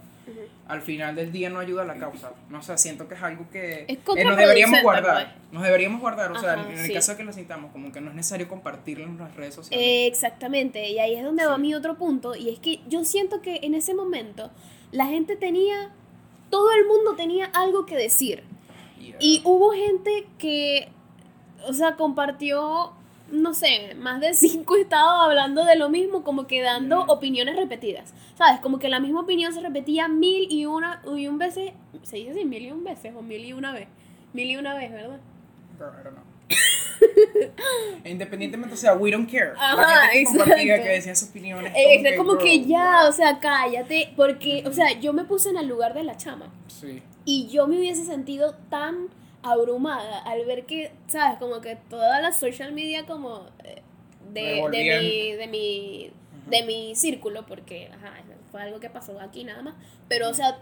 al 0.66 0.80
final 0.82 1.14
del 1.14 1.30
día 1.32 1.50
no 1.50 1.60
ayuda 1.60 1.82
a 1.82 1.84
la 1.84 1.96
causa. 1.96 2.32
No 2.50 2.62
sé, 2.62 2.76
siento 2.78 3.06
que 3.08 3.14
es 3.14 3.22
algo 3.22 3.46
que 3.50 3.84
Es 3.86 3.98
eh, 4.16 4.24
nos 4.24 4.36
deberíamos 4.36 4.80
contraproducente, 4.80 4.82
guardar. 4.82 5.36
Nos 5.52 5.62
deberíamos 5.62 6.00
guardar, 6.00 6.32
o 6.32 6.40
sea, 6.40 6.54
Ajá, 6.54 6.70
en 6.72 6.78
el 6.78 6.86
sí. 6.86 6.92
caso 6.92 7.12
de 7.12 7.18
que 7.18 7.24
lo 7.24 7.32
sintamos, 7.32 7.70
como 7.72 7.92
que 7.92 8.00
no 8.00 8.10
es 8.10 8.16
necesario 8.16 8.48
compartirlo 8.48 9.04
en 9.04 9.18
las 9.18 9.34
redes 9.36 9.54
sociales. 9.54 9.86
Eh, 9.86 10.06
exactamente, 10.06 10.88
y 10.88 10.98
ahí 10.98 11.14
es 11.14 11.22
donde 11.22 11.46
va 11.46 11.54
Sí. 11.56 11.60
mi 11.62 11.74
otro 11.74 11.96
punto, 11.96 12.34
y 12.34 12.48
es 12.48 12.58
que 12.58 12.80
yo 12.88 13.04
siento 13.04 13.40
que 13.42 13.60
en 13.62 13.74
ese 13.74 13.94
momento 13.94 14.50
la 14.92 15.06
gente 15.06 15.36
tenía, 15.36 15.92
todo 16.50 16.72
el 16.72 16.86
mundo 16.86 17.14
tenía 17.16 17.46
algo 17.46 17.86
que 17.86 17.96
decir. 17.96 18.42
Yeah. 18.98 19.16
Y 19.20 19.42
hubo 19.44 19.72
gente 19.72 20.26
que, 20.38 20.88
o 21.68 21.72
sea, 21.72 21.96
compartió, 21.96 22.92
no 23.30 23.54
sé, 23.54 23.94
más 23.98 24.20
de 24.20 24.34
cinco 24.34 24.76
estados 24.76 25.20
hablando 25.20 25.64
de 25.64 25.76
lo 25.76 25.88
mismo, 25.88 26.22
como 26.24 26.46
que 26.46 26.62
dando 26.62 27.04
Mm. 27.06 27.10
opiniones 27.10 27.56
repetidas. 27.56 28.12
¿Sabes? 28.36 28.60
Como 28.60 28.78
que 28.78 28.88
la 28.88 28.98
misma 29.00 29.20
opinión 29.20 29.52
se 29.52 29.60
repetía 29.60 30.08
mil 30.08 30.50
y 30.50 30.66
una 30.66 31.00
y 31.16 31.28
un 31.28 31.38
veces, 31.38 31.72
se 32.02 32.16
dice 32.16 32.32
así, 32.32 32.44
mil 32.44 32.62
y 32.64 32.70
un 32.72 32.82
veces, 32.82 33.12
o 33.16 33.22
mil 33.22 33.44
y 33.44 33.52
una 33.52 33.72
vez. 33.72 33.86
Mil 34.32 34.50
y 34.50 34.56
una 34.56 34.74
vez, 34.74 34.90
¿verdad? 34.90 35.20
Know. 35.78 36.24
E 38.04 38.10
Independientemente, 38.10 38.74
o 38.74 38.76
sea, 38.76 38.94
we 38.94 39.10
don't 39.10 39.30
care. 39.30 39.52
Ajá, 39.56 39.76
la 39.76 40.08
gente 40.08 40.18
que 40.32 40.38
compartía, 40.38 40.62
exacto. 40.62 40.82
que 40.84 40.90
decía 40.94 41.14
sus 41.14 41.28
opiniones. 41.30 41.72
Eh, 41.76 42.02
es 42.04 42.16
como 42.16 42.38
que 42.38 42.50
girl, 42.50 42.66
ya, 42.66 43.00
wow. 43.02 43.08
o 43.08 43.12
sea, 43.12 43.38
cállate, 43.38 44.12
porque, 44.16 44.64
o 44.66 44.72
sea, 44.72 44.98
yo 45.00 45.12
me 45.12 45.24
puse 45.24 45.50
en 45.50 45.56
el 45.56 45.66
lugar 45.66 45.94
de 45.94 46.04
la 46.04 46.16
chama. 46.16 46.46
Sí. 46.66 47.02
Y 47.24 47.48
yo 47.48 47.66
me 47.66 47.78
hubiese 47.78 48.04
sentido 48.04 48.54
tan 48.68 49.08
abrumada 49.44 50.18
al 50.20 50.44
ver 50.46 50.66
que, 50.66 50.92
¿sabes? 51.06 51.38
Como 51.38 51.60
que 51.60 51.76
toda 51.76 52.20
la 52.20 52.32
social 52.32 52.72
media 52.72 53.06
como 53.06 53.46
eh, 53.62 53.82
de, 54.32 54.64
de 54.70 55.00
mi, 55.00 55.32
de 55.32 55.46
mi, 55.46 56.10
de 56.48 56.62
mi 56.64 56.94
círculo, 56.96 57.46
porque, 57.46 57.90
ajá, 57.94 58.14
fue 58.50 58.62
algo 58.62 58.80
que 58.80 58.90
pasó 58.90 59.20
aquí 59.20 59.44
nada 59.44 59.62
más. 59.62 59.74
Pero, 60.08 60.28
o 60.30 60.34
sea, 60.34 60.58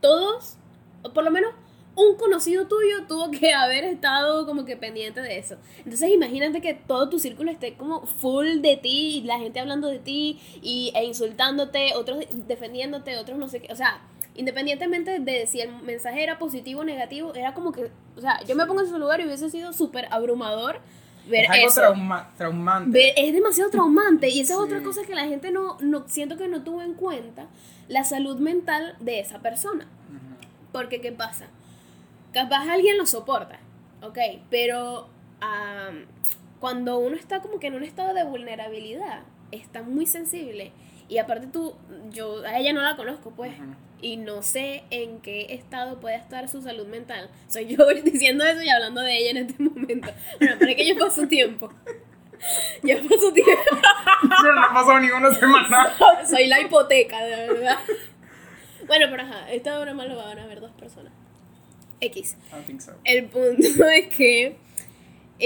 todos, 0.00 0.56
o 1.02 1.12
por 1.12 1.24
lo 1.24 1.30
menos 1.30 1.52
un 1.96 2.16
conocido 2.16 2.66
tuyo 2.66 3.06
tuvo 3.06 3.30
que 3.30 3.52
haber 3.54 3.84
estado 3.84 4.46
como 4.46 4.64
que 4.64 4.76
pendiente 4.76 5.20
de 5.20 5.38
eso. 5.38 5.56
Entonces 5.78 6.10
imagínate 6.10 6.60
que 6.60 6.74
todo 6.74 7.08
tu 7.08 7.18
círculo 7.18 7.50
esté 7.50 7.74
como 7.74 8.06
full 8.06 8.60
de 8.60 8.76
ti 8.76 9.18
y 9.18 9.22
la 9.22 9.38
gente 9.38 9.60
hablando 9.60 9.88
de 9.88 9.98
ti 9.98 10.40
y, 10.62 10.92
e 10.94 11.04
insultándote, 11.04 11.94
otros 11.94 12.24
defendiéndote, 12.32 13.18
otros 13.18 13.38
no 13.38 13.48
sé 13.48 13.60
qué. 13.60 13.72
O 13.72 13.76
sea, 13.76 14.00
independientemente 14.34 15.18
de 15.20 15.46
si 15.46 15.60
el 15.60 15.70
mensaje 15.82 16.22
era 16.22 16.38
positivo 16.38 16.80
o 16.80 16.84
negativo, 16.84 17.34
era 17.34 17.54
como 17.54 17.72
que, 17.72 17.90
o 18.16 18.20
sea, 18.20 18.42
yo 18.44 18.54
me 18.56 18.66
pongo 18.66 18.80
en 18.82 18.88
su 18.88 18.98
lugar 18.98 19.20
y 19.20 19.26
hubiese 19.26 19.48
sido 19.50 19.72
súper 19.72 20.06
abrumador 20.10 20.80
ver 21.28 21.44
es 21.44 21.50
algo 21.50 21.66
eso. 21.68 21.80
trauma- 21.80 22.28
traumante. 22.36 22.90
Ver- 22.90 23.14
es 23.16 23.32
demasiado 23.32 23.70
traumante 23.70 24.28
y 24.28 24.40
esa 24.40 24.54
es 24.54 24.58
Sí. 24.58 24.64
otra 24.64 24.82
cosa 24.82 25.02
que 25.06 25.14
la 25.14 25.24
gente 25.26 25.50
no, 25.50 25.78
no 25.80 26.04
siento 26.08 26.36
que 26.36 26.48
no 26.48 26.62
tuvo 26.62 26.82
en 26.82 26.94
cuenta 26.94 27.46
la 27.88 28.04
salud 28.04 28.38
mental 28.38 28.96
de 29.00 29.20
esa 29.20 29.38
persona. 29.40 29.86
Porque, 30.72 31.00
¿qué 31.00 31.12
pasa? 31.12 31.46
Capaz 32.32 32.68
alguien 32.68 32.98
lo 32.98 33.06
soporta, 33.06 33.58
¿ok? 34.02 34.18
Pero 34.50 35.08
am, 35.40 36.06
cuando 36.60 36.98
uno 36.98 37.14
está 37.16 37.40
como 37.40 37.60
que 37.60 37.68
en 37.68 37.74
un 37.74 37.84
estado 37.84 38.12
de 38.14 38.24
vulnerabilidad, 38.24 39.20
está 39.52 39.82
muy 39.82 40.06
sensible. 40.06 40.72
Y 41.08 41.18
aparte 41.18 41.46
tú, 41.46 41.74
yo 42.10 42.42
a 42.44 42.58
ella 42.58 42.72
no 42.72 42.82
la 42.82 42.96
conozco, 42.96 43.30
pues. 43.30 43.52
Y 44.00 44.16
no 44.16 44.42
sé 44.42 44.84
en 44.90 45.20
qué 45.20 45.46
estado 45.50 46.00
puede 46.00 46.16
estar 46.16 46.48
su 46.48 46.62
salud 46.62 46.86
mental. 46.86 47.30
Soy 47.48 47.66
yo 47.66 47.86
diciendo 48.04 48.44
eso 48.44 48.62
y 48.62 48.68
hablando 48.68 49.00
de 49.00 49.16
ella 49.16 49.30
en 49.30 49.36
este 49.48 49.62
momento. 49.62 50.08
Bueno, 50.38 50.56
pero 50.58 50.70
es 50.70 50.76
que 50.76 50.86
ya 50.86 50.94
pasó 50.98 51.26
tiempo. 51.28 51.72
Ya 52.82 52.96
pasó 52.96 53.32
tiempo. 53.32 53.62
Pero 54.20 54.54
no 54.54 54.64
ha 54.64 54.74
pasado 54.74 55.00
ni 55.00 55.08
una 55.08 55.32
semana. 55.32 55.94
Soy 56.28 56.46
la 56.46 56.60
hipoteca, 56.60 57.24
de 57.24 57.30
verdad. 57.48 57.78
Bueno, 58.86 59.06
pero 59.08 59.22
ajá, 59.22 59.50
esta 59.50 59.78
broma 59.78 60.04
lo 60.04 60.16
van 60.16 60.38
a 60.38 60.46
ver 60.46 60.60
dos 60.60 60.72
personas. 60.72 61.12
X. 62.00 62.36
I 62.52 62.66
think 62.66 62.80
so. 62.82 62.92
El 63.04 63.26
punto 63.26 63.86
es 63.86 64.14
que 64.14 64.58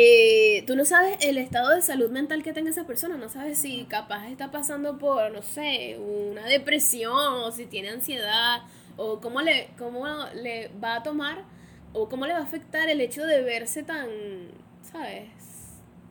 eh, 0.00 0.62
tú 0.64 0.76
no 0.76 0.85
sabes 0.85 1.19
el 1.23 1.38
estado 1.38 1.75
de 1.75 1.83
salud 1.83 2.09
mental 2.11 2.45
que 2.45 2.52
tenga 2.52 2.71
esa 2.71 2.87
persona, 2.87 3.17
no 3.17 3.28
sabes 3.28 3.59
si 3.59 3.83
capaz 3.87 4.28
está 4.28 4.52
pasando 4.52 4.97
por, 4.97 5.33
no 5.33 5.43
sé, 5.43 5.99
una 5.99 6.46
depresión 6.46 7.16
o 7.16 7.51
si 7.51 7.66
tiene 7.66 7.88
ansiedad 7.88 8.62
o 8.96 9.20
cómo 9.20 9.40
le, 9.42 9.70
cómo 9.77 10.07
le 10.35 10.70
va 10.83 10.94
a 10.94 11.03
tomar 11.03 11.42
o 11.92 12.09
cómo 12.09 12.27
le 12.27 12.33
va 12.33 12.38
a 12.38 12.42
afectar 12.44 12.88
el 12.88 13.01
hecho 13.01 13.27
de 13.27 13.42
verse 13.42 13.83
tan, 13.83 14.09
¿sabes? 14.83 15.31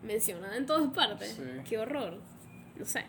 Mencionada 0.03 0.57
en 0.57 0.65
todas 0.65 0.91
partes. 0.91 1.29
Sí. 1.37 1.43
Qué 1.69 1.77
horror. 1.77 2.19
No 2.75 2.85
sé. 2.85 3.05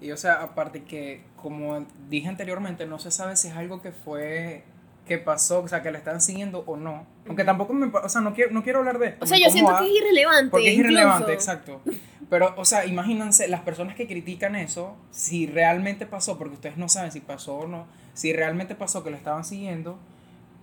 Y 0.00 0.12
o 0.12 0.16
sea, 0.16 0.40
aparte 0.40 0.84
que, 0.84 1.24
como 1.34 1.84
dije 2.08 2.28
anteriormente, 2.28 2.86
no 2.86 3.00
se 3.00 3.10
sabe 3.10 3.34
si 3.34 3.48
es 3.48 3.54
algo 3.54 3.82
que 3.82 3.90
fue, 3.90 4.62
que 5.06 5.18
pasó, 5.18 5.60
o 5.60 5.68
sea, 5.68 5.82
que 5.82 5.90
la 5.90 5.98
están 5.98 6.20
siguiendo 6.20 6.64
o 6.66 6.76
no. 6.76 7.06
Aunque 7.26 7.44
tampoco 7.44 7.72
me, 7.72 7.86
o 7.86 8.08
sea, 8.08 8.20
no 8.20 8.34
quiero, 8.34 8.50
no 8.52 8.62
quiero 8.62 8.80
hablar 8.80 8.98
de. 8.98 9.16
O 9.20 9.26
sea, 9.26 9.38
yo 9.38 9.48
siento 9.50 9.76
que 9.78 9.84
es 9.84 9.94
irrelevante. 10.02 10.50
Porque 10.50 10.72
es 10.72 10.78
irrelevante, 10.78 11.32
exacto. 11.32 11.80
Pero, 12.28 12.54
o 12.56 12.64
sea, 12.64 12.84
imagínense 12.86 13.46
las 13.46 13.60
personas 13.60 13.94
que 13.94 14.08
critican 14.08 14.56
eso, 14.56 14.96
si 15.12 15.46
realmente 15.46 16.06
pasó, 16.06 16.36
porque 16.38 16.54
ustedes 16.54 16.76
no 16.76 16.88
saben 16.88 17.12
si 17.12 17.20
pasó 17.20 17.58
o 17.58 17.66
no, 17.68 17.86
si 18.14 18.32
realmente 18.32 18.74
pasó 18.74 19.04
que 19.04 19.10
lo 19.10 19.16
estaban 19.16 19.44
siguiendo, 19.44 19.96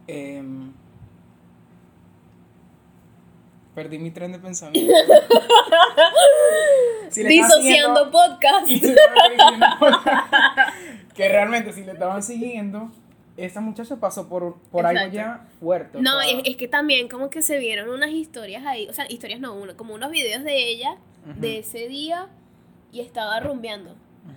em, 0.08 0.74
perdí 3.76 3.98
mi 3.98 4.12
tren 4.12 4.34
de 4.34 4.40
pensamiento. 4.40 4.92
Si 7.10 7.24
Disociando 7.24 7.62
siguiendo- 7.62 8.12
podcast. 8.12 8.68
que 11.14 11.30
realmente 11.30 11.72
si 11.72 11.84
le 11.84 11.92
estaban 11.94 12.24
siguiendo, 12.24 12.92
esta 13.38 13.62
muchacha 13.62 13.96
pasó 13.98 14.28
por, 14.30 14.58
por 14.72 14.86
algo 14.86 15.12
ya 15.12 15.48
fuerte. 15.60 16.00
No, 16.02 16.22
es, 16.22 16.36
es 16.46 16.56
que 16.56 16.68
también 16.68 17.08
como 17.10 17.30
que 17.30 17.42
se 17.42 17.58
vieron 17.58 17.90
unas 17.90 18.12
historias 18.12 18.66
ahí, 18.66 18.88
o 18.90 18.94
sea, 18.94 19.06
historias 19.10 19.40
no, 19.40 19.54
uno, 19.54 19.76
como 19.76 19.94
unos 19.96 20.12
videos 20.12 20.44
de 20.44 20.70
ella 20.70 20.98
de 21.38 21.60
ese 21.60 21.88
día 21.88 22.28
y 22.92 23.00
estaba 23.00 23.40
rumbeando. 23.40 23.96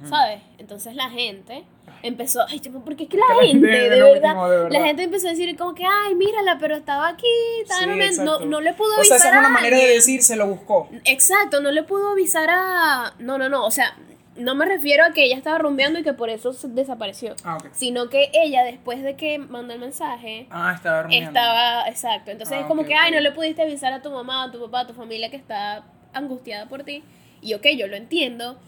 ¿sabes? 0.08 0.40
Entonces 0.58 0.96
la 0.96 1.08
gente 1.10 1.64
empezó, 2.02 2.44
ay, 2.48 2.60
porque 2.84 3.04
es 3.04 3.08
que 3.08 3.16
la, 3.18 3.24
la 3.28 3.46
gente, 3.46 3.68
gente 3.68 3.88
de, 3.90 4.02
verdad, 4.02 4.30
último, 4.30 4.48
de 4.48 4.56
verdad. 4.56 4.80
la 4.80 4.84
gente 4.86 5.02
empezó 5.04 5.28
a 5.28 5.30
decir 5.30 5.56
como 5.56 5.74
que, 5.74 5.84
ay, 5.84 6.14
mírala, 6.16 6.58
pero 6.58 6.74
estaba 6.76 7.08
aquí, 7.08 7.26
estaba 7.62 7.80
Sí, 7.80 7.86
rumbeando". 7.86 8.24
no, 8.24 8.44
no 8.46 8.60
le 8.60 8.74
pudo 8.74 8.88
O 8.98 9.04
sea, 9.04 9.16
avisar 9.16 9.16
esa 9.18 9.28
es 9.28 9.38
una 9.38 9.48
manera 9.48 9.76
de 9.76 9.86
decir, 9.86 10.22
se 10.24 10.34
lo 10.34 10.48
buscó. 10.48 10.88
Exacto, 11.04 11.60
no 11.60 11.70
le 11.70 11.84
pudo 11.84 12.10
avisar 12.10 12.48
a... 12.50 13.14
No, 13.20 13.38
no, 13.38 13.48
no, 13.48 13.64
o 13.64 13.70
sea, 13.70 13.96
no 14.36 14.54
me 14.54 14.64
refiero 14.66 15.04
a 15.04 15.12
que 15.12 15.24
ella 15.24 15.36
estaba 15.36 15.58
rumbeando 15.58 15.98
y 15.98 16.02
que 16.02 16.12
por 16.12 16.30
eso 16.30 16.52
se 16.52 16.68
desapareció, 16.68 17.34
Ah, 17.44 17.58
sino 17.72 18.08
que 18.08 18.30
ella 18.34 18.62
después 18.64 19.02
de 19.02 19.16
que 19.16 19.38
mandó 19.38 19.74
el 19.74 19.80
mensaje... 19.80 20.46
Ah, 20.50 20.72
estaba 20.74 21.02
durmiendo. 21.02 21.30
Estaba, 21.30 21.88
exacto. 21.88 22.30
Entonces 22.30 22.56
Ah, 22.56 22.60
es 22.60 22.66
como 22.66 22.84
que, 22.84 22.94
ay, 22.94 23.12
no 23.12 23.20
le 23.20 23.32
pudiste 23.32 23.62
avisar 23.62 23.92
a 23.92 24.02
tu 24.02 24.10
mamá, 24.10 24.44
a 24.44 24.50
tu 24.52 24.60
papá, 24.60 24.80
a 24.80 24.86
tu 24.86 24.94
familia 24.94 25.30
que 25.30 25.36
está 25.36 25.84
angustiada 26.12 26.68
por 26.68 26.82
ti. 26.84 27.02
Y 27.42 27.54
ok, 27.54 27.66
yo 27.76 27.86
lo 27.86 27.96
entiendo. 27.96 28.58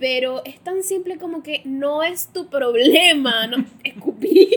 Pero 0.00 0.44
es 0.44 0.60
tan 0.60 0.84
simple 0.84 1.18
como 1.18 1.42
que 1.42 1.62
no 1.64 2.04
es 2.04 2.32
tu 2.32 2.46
problema, 2.48 3.48
no 3.48 3.64
escupí. 3.84 4.48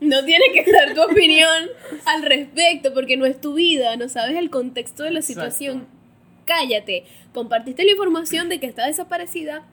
No 0.00 0.24
tiene 0.24 0.44
que 0.54 0.70
dar 0.70 0.94
tu 0.94 1.02
opinión 1.02 1.68
al 2.04 2.22
respecto 2.22 2.94
porque 2.94 3.16
no 3.16 3.26
es 3.26 3.40
tu 3.40 3.54
vida, 3.54 3.96
no 3.96 4.08
sabes 4.08 4.36
el 4.36 4.50
contexto 4.50 5.02
de 5.02 5.10
la 5.10 5.18
Exacto. 5.18 5.50
situación. 5.50 5.88
Cállate. 6.44 7.04
Compartiste 7.34 7.84
la 7.84 7.92
información 7.92 8.48
de 8.48 8.60
que 8.60 8.66
está 8.66 8.86
desaparecida, 8.86 9.64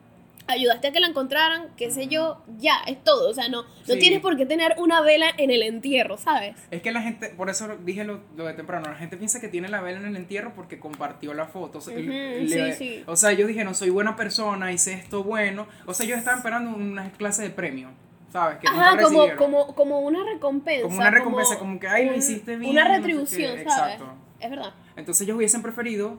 ayudaste 0.50 0.88
a 0.88 0.92
que 0.92 1.00
la 1.00 1.08
encontraran, 1.08 1.68
qué 1.78 1.92
sé 1.92 2.08
yo, 2.08 2.44
ya, 2.58 2.74
es 2.88 3.04
todo. 3.04 3.30
O 3.30 3.34
sea, 3.34 3.48
no, 3.50 3.64
no 3.64 3.68
Sí. 3.94 4.00
tienes 4.00 4.20
por 4.20 4.36
qué 4.36 4.46
tener 4.46 4.76
una 4.78 5.02
vela 5.02 5.28
en 5.38 5.52
el 5.52 5.64
entierro, 5.64 6.18
¿sabes? 6.18 6.56
Es 6.72 6.82
que 6.82 6.92
la 6.92 7.02
gente, 7.02 7.30
por 7.30 7.50
eso 7.50 7.68
dije 7.86 8.04
lo, 8.04 8.20
lo 8.36 8.46
de 8.46 8.54
temprano, 8.54 8.90
la 8.90 8.96
gente 8.96 9.16
piensa 9.18 9.40
que 9.40 9.48
tiene 9.48 9.68
la 9.70 9.82
vela 9.82 10.00
en 10.00 10.06
el 10.08 10.16
entierro 10.16 10.54
porque 10.56 10.80
compartió 10.80 11.34
la 11.34 11.46
foto. 11.46 11.78
O 11.78 11.82
sea, 11.82 11.96
le- 11.96 12.48
sí, 12.48 12.74
sí. 12.78 13.04
o 13.06 13.16
sea, 13.16 13.32
ellos 13.32 13.48
dijeron, 13.48 13.76
soy 13.76 13.90
buena 13.90 14.16
persona, 14.16 14.72
hice 14.72 14.94
esto 14.94 15.24
bueno. 15.24 15.68
O 15.86 15.94
sea, 15.94 16.06
ellos 16.06 16.18
estaban 16.18 16.40
esperando 16.40 16.72
una 16.76 17.12
clase 17.12 17.44
de 17.44 17.50
premio, 17.52 17.90
¿sabes? 18.32 18.58
Que 18.60 18.68
Ajá, 18.68 18.92
nunca 18.92 19.04
como, 19.04 19.36
como, 19.36 19.76
como 19.76 20.00
una 20.02 20.24
recompensa. 20.24 20.84
Como 20.84 20.98
una 20.98 21.12
recompensa, 21.12 21.58
como 21.60 21.80
que, 21.80 21.88
ay, 21.88 22.06
lo 22.06 22.16
hiciste 22.16 22.56
bien, 22.56 22.72
Una 22.72 22.84
no 22.86 22.90
sé 22.90 22.98
retribución, 22.98 23.52
¿sabes? 23.64 23.96
exacto. 23.96 24.14
Es 24.40 24.50
verdad. 24.50 24.74
Entonces 24.96 25.22
ellos 25.26 25.36
hubiesen 25.38 25.62
preferido, 25.62 26.18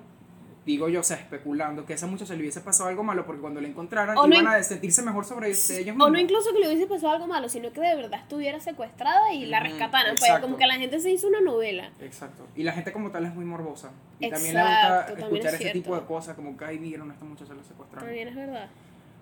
digo 0.70 0.88
yo, 0.88 1.00
o 1.00 1.02
sea, 1.02 1.16
especulando, 1.16 1.84
que 1.86 1.92
a 1.92 1.96
esa 1.96 2.06
muchacha 2.06 2.34
le 2.34 2.40
hubiese 2.40 2.60
pasado 2.60 2.88
algo 2.88 3.02
malo 3.04 3.24
porque 3.26 3.40
cuando 3.40 3.60
la 3.60 3.68
encontraran 3.68 4.16
O 4.18 4.26
no 4.26 4.34
iban 4.34 4.46
in- 4.54 4.60
a 4.60 4.62
sentirse 4.62 5.02
mejor 5.02 5.24
sobre 5.24 5.48
ellos 5.48 5.68
O 5.70 5.74
mismos. 5.84 6.12
no 6.12 6.18
incluso 6.18 6.52
que 6.52 6.58
le 6.60 6.68
hubiese 6.68 6.86
pasado 6.86 7.12
algo 7.14 7.26
malo, 7.26 7.48
sino 7.48 7.72
que 7.72 7.80
de 7.80 7.94
verdad 7.94 8.20
estuviera 8.20 8.58
secuestrada 8.60 9.32
y 9.32 9.46
la 9.46 9.60
rescataran. 9.60 10.16
Pues 10.18 10.32
como 10.40 10.56
que 10.56 10.66
la 10.66 10.74
gente 10.74 10.98
se 11.00 11.10
hizo 11.10 11.28
una 11.28 11.40
novela. 11.40 11.90
Exacto. 12.00 12.46
Y 12.56 12.62
la 12.62 12.72
gente 12.72 12.92
como 12.92 13.10
tal 13.10 13.26
es 13.26 13.34
muy 13.34 13.44
morbosa. 13.44 13.90
Y 14.18 14.28
también 14.30 14.56
Exacto, 14.56 14.80
le 14.80 14.96
gusta 14.96 15.06
también 15.06 15.26
escuchar 15.36 15.54
es 15.54 15.60
ese 15.60 15.70
tipo 15.70 15.94
de 15.96 16.06
cosas, 16.06 16.36
como 16.36 16.56
que 16.56 16.64
ahí 16.64 16.78
vieron 16.78 17.10
a 17.10 17.14
esta 17.14 17.24
muchacha 17.24 17.54
la 17.54 17.62
secuestraron. 17.62 18.06
También 18.08 18.28
es 18.28 18.34
verdad. 18.36 18.68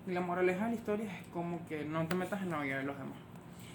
Y 0.07 0.11
la 0.11 0.21
moraleja 0.21 0.65
de 0.65 0.71
la 0.71 0.75
historia 0.75 1.05
es 1.05 1.27
como 1.33 1.59
que 1.67 1.83
no 1.85 2.07
te 2.07 2.15
metas 2.15 2.41
en 2.41 2.49
la 2.51 2.59
vida 2.61 2.77
de 2.77 2.83
los 2.83 2.97
demás. 2.97 3.17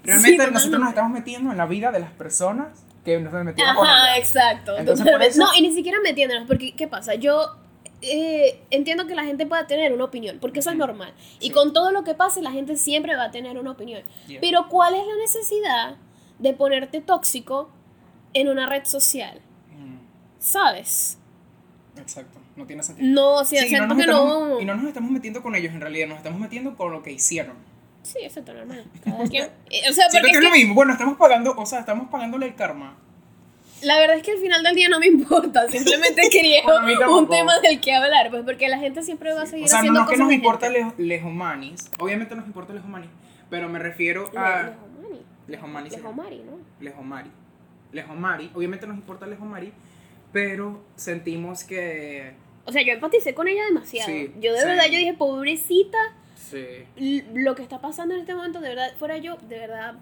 Realmente 0.03 0.37
nosotros 0.37 0.65
totalmente. 0.65 0.79
nos 0.81 0.89
estamos 0.91 1.13
metiendo 1.13 1.51
en 1.53 1.57
la 1.57 1.67
vida 1.67 1.91
de 1.93 2.01
las 2.01 2.11
personas 2.13 2.85
que 3.05 3.19
nos 3.21 3.33
metieron 3.45 3.77
Ajá, 3.77 4.19
exacto. 4.19 4.77
Entonces, 4.77 5.07
por 5.11 5.23
eso- 5.23 5.39
No, 5.45 5.55
y 5.57 5.63
ni 5.63 5.73
siquiera 5.73 5.99
metiéndonos, 6.03 6.47
porque 6.47 6.75
¿qué 6.75 6.89
pasa? 6.89 7.15
Yo 7.15 7.57
eh, 8.05 8.61
entiendo 8.71 9.07
que 9.07 9.15
la 9.15 9.25
gente 9.25 9.47
pueda 9.47 9.67
tener 9.67 9.93
una 9.93 10.05
opinión, 10.05 10.39
porque 10.41 10.61
eso 10.61 10.71
es 10.71 10.77
normal. 10.77 11.13
Y 11.41 11.47
Sí. 11.47 11.51
con 11.53 11.73
todo 11.73 11.91
lo 11.93 12.05
que 12.05 12.15
pase, 12.15 12.43
la 12.43 12.51
gente 12.53 12.77
siempre 12.77 13.17
va 13.17 13.25
a 13.25 13.31
tener 13.31 13.59
una 13.59 13.71
opinión. 13.73 14.03
Yeah. 14.27 14.41
Pero 14.41 14.69
¿cuál 14.69 14.95
es 14.95 15.07
la 15.07 15.17
necesidad 15.17 15.97
de 16.39 16.53
ponerte 16.55 17.01
tóxico 17.01 17.71
en 18.33 18.49
una 18.49 18.69
red 18.69 18.85
social? 18.85 19.41
Mm, 19.77 19.97
¿Sabes? 20.39 21.19
Exacto, 21.97 22.39
no 22.57 22.67
tiene 22.67 22.83
sentido. 22.83 23.09
No, 23.13 23.45
Sí, 23.45 23.57
y 23.57 23.61
no 23.61 23.67
que 23.69 24.03
estamos- 24.03 24.07
no... 24.07 24.61
Y 24.61 24.65
no 24.65 24.75
nos 24.75 24.87
estamos 24.87 25.11
metiendo 25.11 25.43
con 25.43 25.55
ellos 25.55 25.73
en 25.73 25.81
realidad, 25.81 26.09
nos 26.09 26.19
estamos 26.19 26.41
metiendo 26.41 26.77
con 26.77 26.93
lo 26.93 27.03
que 27.03 27.13
hicieron. 27.13 27.57
Sí, 28.03 28.19
exacto, 28.23 28.53
normal. 28.53 28.85
Cada 29.05 29.25
quien- 29.29 29.51
eh, 29.71 29.81
O 29.89 29.93
sea, 29.93 30.07
porque 30.11 30.21
que 30.23 30.31
es 30.33 30.37
es 30.39 30.45
lo 30.45 30.51
que 30.51 30.59
mismo. 30.59 30.75
Bueno, 30.75 30.93
estamos 30.93 31.17
pagando, 31.17 31.55
o 31.57 31.65
sea, 31.67 31.81
estamos 31.81 32.09
pagándole 32.11 32.47
el 32.47 32.55
karma. 32.55 32.99
La 33.83 33.99
verdad 33.99 34.17
es 34.17 34.23
que 34.23 34.33
al 34.33 34.39
final 34.39 34.63
del 34.63 34.75
día 34.75 34.89
no 34.89 34.99
me 35.01 35.07
importa. 35.09 35.69
Simplemente 35.69 36.23
quería 36.31 36.63
Bueno, 36.65 37.19
un 37.19 37.29
tema 37.29 37.59
del 37.61 37.81
que 37.81 37.93
hablar, 37.93 38.31
pues 38.31 38.43
porque 38.45 38.69
la 38.69 38.79
gente 38.79 39.03
siempre 39.03 39.33
va 39.35 39.43
a 39.43 39.47
seguir 39.47 39.65
O 39.67 39.69
sea, 39.69 39.79
no, 39.79 39.81
haciendo 39.81 40.01
no 40.01 40.05
es 40.05 40.11
que 40.11 40.15
cosas 40.15 40.21
nos 40.21 40.29
de 40.29 40.35
importa 40.35 40.67
gente. 40.71 40.81
Lejo- 40.81 40.95
Lejomanis. 40.99 41.91
Obviamente 41.99 42.35
nos 42.35 42.47
importa 42.47 42.73
Lejomanis. 42.73 43.11
Pero 43.51 43.69
me 43.69 43.79
refiero 43.79 44.31
a. 44.37 44.73
Lejomari. 44.73 45.23
Lejomani. 45.49 45.91
sí. 45.91 45.97
Lejomari, 45.97 46.39
¿no? 46.39 46.59
Lejomari. 46.81 47.31
Lejomari. 47.93 48.51
Obviamente 48.55 48.87
nos 48.87 48.97
importa 48.97 49.27
Lejomari. 49.27 49.73
Pero 50.33 50.83
sentimos 50.97 51.65
que. 51.65 52.33
O 52.65 52.73
sea, 52.73 52.83
yo 52.83 52.93
empaticé 52.93 53.35
con 53.35 53.47
ella 53.47 53.65
demasiado. 53.67 54.11
Sí, 54.11 54.33
yo 54.41 54.53
de 54.55 54.61
sí. 54.61 54.67
verdad, 54.67 54.85
yo 54.87 54.99
dije, 54.99 55.13
pobrecita, 55.15 55.99
Sí. 56.37 57.23
lo 57.35 57.55
que 57.55 57.63
está 57.63 57.81
pasando 57.81 58.15
en 58.15 58.21
este 58.21 58.35
momento, 58.35 58.61
de 58.61 58.71
verdad, 58.71 58.93
fuera 58.99 59.19
yo, 59.19 59.37
de 59.49 59.59
verdad, 59.59 59.95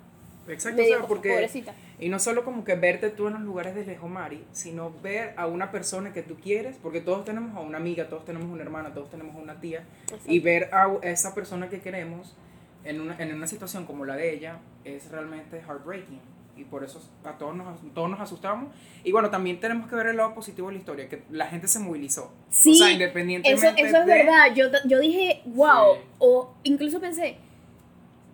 Exacto, 0.48 0.80
o 0.80 0.85
sea, 0.85 0.98
porque. 1.06 1.30
pobrecita. 1.30 1.74
Y 2.02 2.08
no 2.08 2.18
solo 2.18 2.44
como 2.44 2.64
que 2.64 2.74
verte 2.74 3.10
tú 3.10 3.28
en 3.28 3.34
los 3.34 3.42
lugares 3.42 3.76
de 3.76 3.86
Lejomari, 3.86 4.44
sino 4.50 4.92
ver 5.04 5.34
a 5.36 5.46
una 5.46 5.70
persona 5.70 6.12
que 6.12 6.22
tú 6.22 6.34
quieres, 6.34 6.76
porque 6.82 7.00
todos 7.00 7.24
tenemos 7.24 7.56
a 7.56 7.60
una 7.60 7.78
amiga, 7.78 8.08
todos 8.08 8.24
tenemos 8.24 8.48
una 8.50 8.62
hermana, 8.64 8.92
todos 8.92 9.08
tenemos 9.08 9.36
a 9.36 9.38
una 9.38 9.60
tía, 9.60 9.84
y 10.26 10.40
ver 10.40 10.68
a 10.74 10.90
esa 11.02 11.32
persona 11.32 11.68
que 11.68 11.80
queremos 11.80 12.34
en 12.82 13.00
una, 13.00 13.16
en 13.18 13.32
una 13.32 13.46
situación 13.46 13.86
como 13.86 14.04
la 14.04 14.16
de 14.16 14.34
ella 14.34 14.58
es 14.84 15.12
realmente 15.12 15.60
heartbreaking. 15.60 16.18
Y 16.56 16.64
por 16.64 16.82
eso 16.82 17.00
a 17.24 17.38
todos 17.38 17.54
nos, 17.54 17.78
todos 17.94 18.10
nos 18.10 18.20
asustamos. 18.20 18.74
Y 19.04 19.12
bueno, 19.12 19.30
también 19.30 19.60
tenemos 19.60 19.88
que 19.88 19.94
ver 19.94 20.06
el 20.08 20.16
lado 20.16 20.34
positivo 20.34 20.68
de 20.68 20.74
la 20.74 20.78
historia, 20.80 21.08
que 21.08 21.22
la 21.30 21.46
gente 21.46 21.68
se 21.68 21.78
movilizó. 21.78 22.32
Sí, 22.50 22.72
o 22.72 22.74
sea, 22.74 22.86
Eso, 22.88 22.94
independientemente 22.94 23.80
eso 23.80 23.98
es 23.98 24.06
de- 24.06 24.12
verdad. 24.12 24.54
Yo, 24.56 24.64
yo 24.88 24.98
dije, 24.98 25.40
wow. 25.46 25.94
Sí. 25.94 26.00
O 26.18 26.54
incluso 26.64 27.00
pensé, 27.00 27.36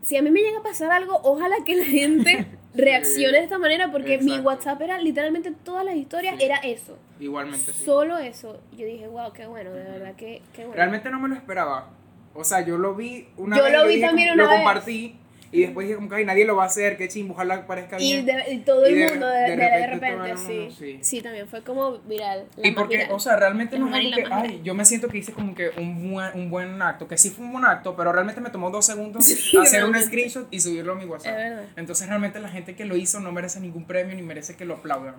si 0.01 0.17
a 0.17 0.23
mí 0.23 0.31
me 0.31 0.41
llega 0.41 0.61
a 0.61 0.63
pasar 0.63 0.91
algo, 0.91 1.21
ojalá 1.23 1.57
que 1.67 1.77
la 1.77 1.85
gente 1.85 2.47
reaccione 2.75 3.39
de 3.39 3.45
esta 3.45 3.59
manera, 3.59 3.91
porque 3.91 4.19
mi. 4.19 4.39
WhatsApp 4.41 4.81
era 4.83 4.99
literalmente 4.99 5.51
todas 5.65 5.85
las 5.85 5.97
historias, 5.97 6.37
Sí. 6.39 6.45
era 6.45 6.57
eso. 6.59 6.97
Igualmente, 7.21 7.73
sí. 7.73 7.85
Solo 7.85 8.19
eso. 8.19 8.61
Yo 8.77 8.87
dije, 8.87 9.09
wow, 9.09 9.33
qué 9.33 9.47
bueno, 9.47 9.73
de 9.73 9.83
verdad, 9.85 10.15
que 10.17 10.43
qué 10.53 10.63
bueno. 10.63 10.75
Realmente 10.75 11.11
no 11.11 11.19
me 11.21 11.29
lo 11.29 11.35
esperaba. 11.35 11.91
O 12.35 12.45
sea, 12.45 12.61
yo 12.65 12.79
lo 12.79 12.95
vi 12.95 13.27
una 13.37 13.57
Yo 13.57 13.65
vez. 13.65 13.73
lo 13.73 13.87
vi 13.87 14.01
también 14.01 14.33
una 14.33 14.45
Lo 14.45 14.49
vez. 14.49 14.59
compartí. 14.59 15.17
Y 15.51 15.63
después 15.63 15.87
dije 15.87 15.97
como 15.97 16.09
que 16.11 16.17
"Ay, 16.17 16.25
nadie 16.27 16.45
lo 16.45 16.57
va 16.57 16.65
a 16.65 16.67
hacer, 16.67 16.97
qué 16.99 17.09
chimbo, 17.09 17.33
ojalá 17.35 17.67
parezca 17.67 17.97
y, 17.99 18.23
bien. 18.23 18.27
de- 18.27 18.53
y 18.53 18.59
todo 18.59 18.85
el 18.85 18.93
Y 18.93 18.99
de- 18.99 19.09
mundo, 19.11 19.27
de, 19.27 19.41
de 19.41 19.57
repente 19.57 19.87
repente, 19.87 20.31
el 20.31 20.39
sí. 20.39 20.53
mundo, 20.53 20.75
sí. 20.79 20.99
sí. 21.01 21.21
también 21.23 21.49
fue 21.49 21.63
como 21.63 21.99
viral. 22.01 22.45
la 22.57 22.69
Y 22.69 22.73
porque, 22.73 22.97
viral. 22.99 23.13
o 23.13 23.19
sea, 23.19 23.37
realmente 23.37 23.79
no 23.79 23.89
es 23.89 23.95
algo 23.95 24.11
que, 24.15 24.25
ay, 24.31 24.61
yo 24.63 24.75
me 24.75 24.85
siento 24.85 25.09
que 25.09 25.19
hice 25.19 25.33
como 25.33 25.55
que 25.55 25.71
un 25.79 26.11
buen, 26.13 26.35
un 26.35 26.51
buen 26.51 26.83
acto, 26.83 27.09
que 27.09 27.17
sí 27.17 27.31
fue 27.31 27.47
un 27.47 27.53
buen 27.53 27.65
acto, 27.65 27.97
pero 27.97 28.13
realmente 28.13 28.41
me 28.43 28.51
tomó 28.51 28.71
dos 28.71 28.85
segundos 28.85 29.25
Sí, 29.25 29.57
hacer 29.63 29.85
un 29.85 29.99
screenshot 29.99 30.47
y 30.51 30.61
subirlo 30.61 30.93
a 30.93 30.97
mi 30.97 31.07
WhatsApp. 31.07 31.37
Entonces 31.77 32.07
realmente 32.09 32.41
la 32.41 32.49
gente 32.51 32.75
que 32.77 32.85
lo 32.85 32.97
hizo 32.97 33.21
no 33.21 33.33
merece 33.33 33.59
ningún 33.61 33.85
premio 33.85 34.15
ni 34.15 34.23
merece 34.23 34.55
que 34.55 34.65
lo 34.67 34.75
aplaudan. 34.75 35.15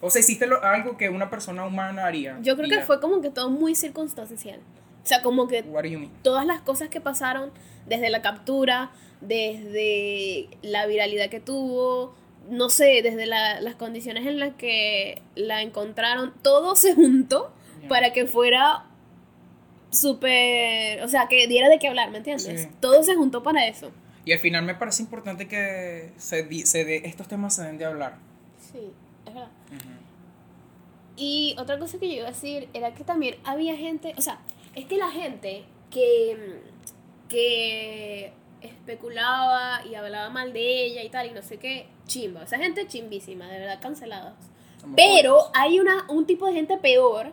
O 0.00 0.10
sea, 0.10 0.20
hiciste 0.20 0.46
lo- 0.46 0.62
algo 0.64 0.96
que 0.96 1.08
una 1.08 1.28
persona 1.30 1.64
humana 1.64 2.06
haría. 2.06 2.38
Yo 2.42 2.54
creo 2.56 2.66
y 2.66 2.70
que 2.70 2.76
ya. 2.76 2.84
fue 2.86 3.00
como 3.00 3.20
que 3.20 3.30
todo 3.30 3.50
muy 3.50 3.74
circunstancial. 3.74 4.60
O 5.02 5.06
sea, 5.06 5.22
como 5.22 5.48
que 5.48 5.62
What 5.62 5.82
do 5.82 5.88
you 5.88 5.98
mean? 5.98 6.12
todas 6.22 6.44
las 6.46 6.60
cosas 6.60 6.88
que 6.88 7.00
pasaron, 7.00 7.50
desde 7.86 8.10
la 8.10 8.20
captura, 8.22 8.90
desde 9.20 10.48
la 10.62 10.86
viralidad 10.86 11.28
que 11.30 11.40
tuvo, 11.40 12.14
no 12.50 12.68
sé, 12.70 13.00
desde 13.02 13.26
la- 13.26 13.60
las 13.60 13.74
condiciones 13.74 14.26
en 14.26 14.38
las 14.38 14.54
que 14.54 15.22
la 15.34 15.62
encontraron, 15.62 16.34
todo 16.42 16.76
se 16.76 16.94
juntó 16.94 17.52
para 17.88 18.12
que 18.12 18.26
fuera 18.26 18.84
súper, 19.90 21.02
o 21.02 21.08
sea, 21.08 21.28
que 21.28 21.46
diera 21.46 21.68
de 21.68 21.78
qué 21.78 21.88
hablar, 21.88 22.10
¿me 22.10 22.18
entiendes? 22.18 22.62
Sí. 22.62 22.68
Todo 22.80 23.02
se 23.02 23.14
juntó 23.14 23.42
para 23.42 23.66
eso. 23.66 23.90
Y 24.24 24.32
al 24.32 24.38
final 24.40 24.64
me 24.64 24.74
parece 24.74 25.02
importante 25.02 25.48
que 25.48 26.12
se, 26.18 26.42
di- 26.42 26.66
se 26.66 26.84
de, 26.84 26.96
estos 27.04 27.28
temas 27.28 27.54
se 27.54 27.62
den 27.64 27.78
de 27.78 27.86
hablar. 27.86 28.16
Sí, 28.60 28.92
es 29.26 29.32
verdad. 29.34 29.48
Y 31.16 31.56
otra 31.58 31.78
cosa 31.78 31.98
que 31.98 32.08
yo 32.08 32.14
iba 32.18 32.26
a 32.28 32.30
decir 32.30 32.68
era 32.74 32.94
que 32.94 33.02
también 33.04 33.36
había 33.44 33.76
gente, 33.76 34.14
o 34.16 34.20
sea, 34.20 34.38
es 34.74 34.86
que 34.86 34.96
la 34.96 35.10
gente 35.10 35.64
que, 35.90 36.62
que 37.28 38.32
especulaba 38.60 39.84
y 39.86 39.94
hablaba 39.94 40.30
mal 40.30 40.52
de 40.52 40.84
ella 40.84 41.02
y 41.02 41.08
tal 41.08 41.26
y 41.26 41.30
no 41.30 41.42
sé 41.42 41.58
qué, 41.58 41.86
chimba, 42.06 42.44
esa 42.44 42.58
gente 42.58 42.86
chimbísima, 42.86 43.46
de 43.48 43.58
verdad 43.58 43.80
cancelados. 43.80 44.34
Pero 44.96 45.50
hay 45.54 45.80
una, 45.80 46.06
un 46.08 46.26
tipo 46.26 46.46
de 46.46 46.54
gente 46.54 46.76
peor 46.76 47.32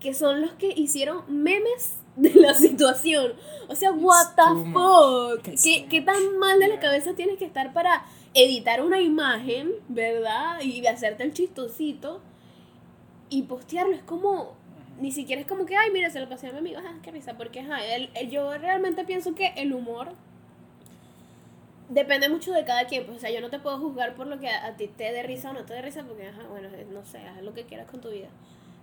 que 0.00 0.14
son 0.14 0.40
los 0.40 0.52
que 0.52 0.72
hicieron 0.74 1.22
memes 1.28 1.96
de 2.16 2.34
la 2.34 2.54
situación. 2.54 3.34
O 3.68 3.74
sea, 3.74 3.92
what 3.92 4.34
the 4.34 4.72
fuck. 4.72 5.62
¿Qué, 5.62 5.86
qué 5.88 6.00
tan 6.00 6.38
mal 6.38 6.58
de 6.58 6.68
la 6.68 6.80
cabeza 6.80 7.14
tienes 7.14 7.38
que 7.38 7.44
estar 7.44 7.72
para 7.72 8.04
editar 8.34 8.82
una 8.82 9.00
imagen, 9.00 9.72
¿verdad? 9.88 10.60
Y 10.62 10.84
hacerte 10.86 11.22
el 11.22 11.32
chistosito 11.32 12.20
y 13.28 13.42
postearlo. 13.42 13.94
Es 13.94 14.02
como, 14.02 14.56
ni 15.00 15.12
siquiera 15.12 15.40
es 15.42 15.48
como 15.48 15.66
que, 15.66 15.76
ay, 15.76 15.90
mira, 15.92 16.10
se 16.10 16.20
lo 16.20 16.28
pasé 16.28 16.48
a 16.48 16.52
mi 16.52 16.58
amigo, 16.58 16.78
ajá, 16.78 16.94
qué 17.02 17.10
risa. 17.10 17.36
Porque, 17.36 17.60
ajá, 17.60 17.84
el- 17.84 18.10
el- 18.14 18.30
yo 18.30 18.56
realmente 18.58 19.04
pienso 19.04 19.34
que 19.34 19.48
el 19.56 19.72
humor 19.72 20.12
depende 21.88 22.28
mucho 22.28 22.52
de 22.52 22.64
cada 22.64 22.86
quien. 22.86 23.04
Pues, 23.04 23.18
o 23.18 23.20
sea, 23.20 23.30
yo 23.30 23.40
no 23.40 23.50
te 23.50 23.58
puedo 23.58 23.78
juzgar 23.78 24.14
por 24.14 24.26
lo 24.26 24.38
que 24.38 24.48
a, 24.48 24.66
a 24.66 24.76
ti 24.76 24.88
te 24.88 25.12
dé 25.12 25.22
risa 25.22 25.50
o 25.50 25.52
no 25.52 25.64
te 25.64 25.74
dé 25.74 25.82
risa, 25.82 26.04
porque, 26.04 26.26
ajá, 26.28 26.42
bueno, 26.48 26.68
eh, 26.68 26.86
no 26.90 27.04
sé, 27.04 27.18
haz 27.18 27.42
lo 27.42 27.54
que 27.54 27.64
quieras 27.64 27.88
con 27.90 28.00
tu 28.00 28.10
vida. 28.10 28.28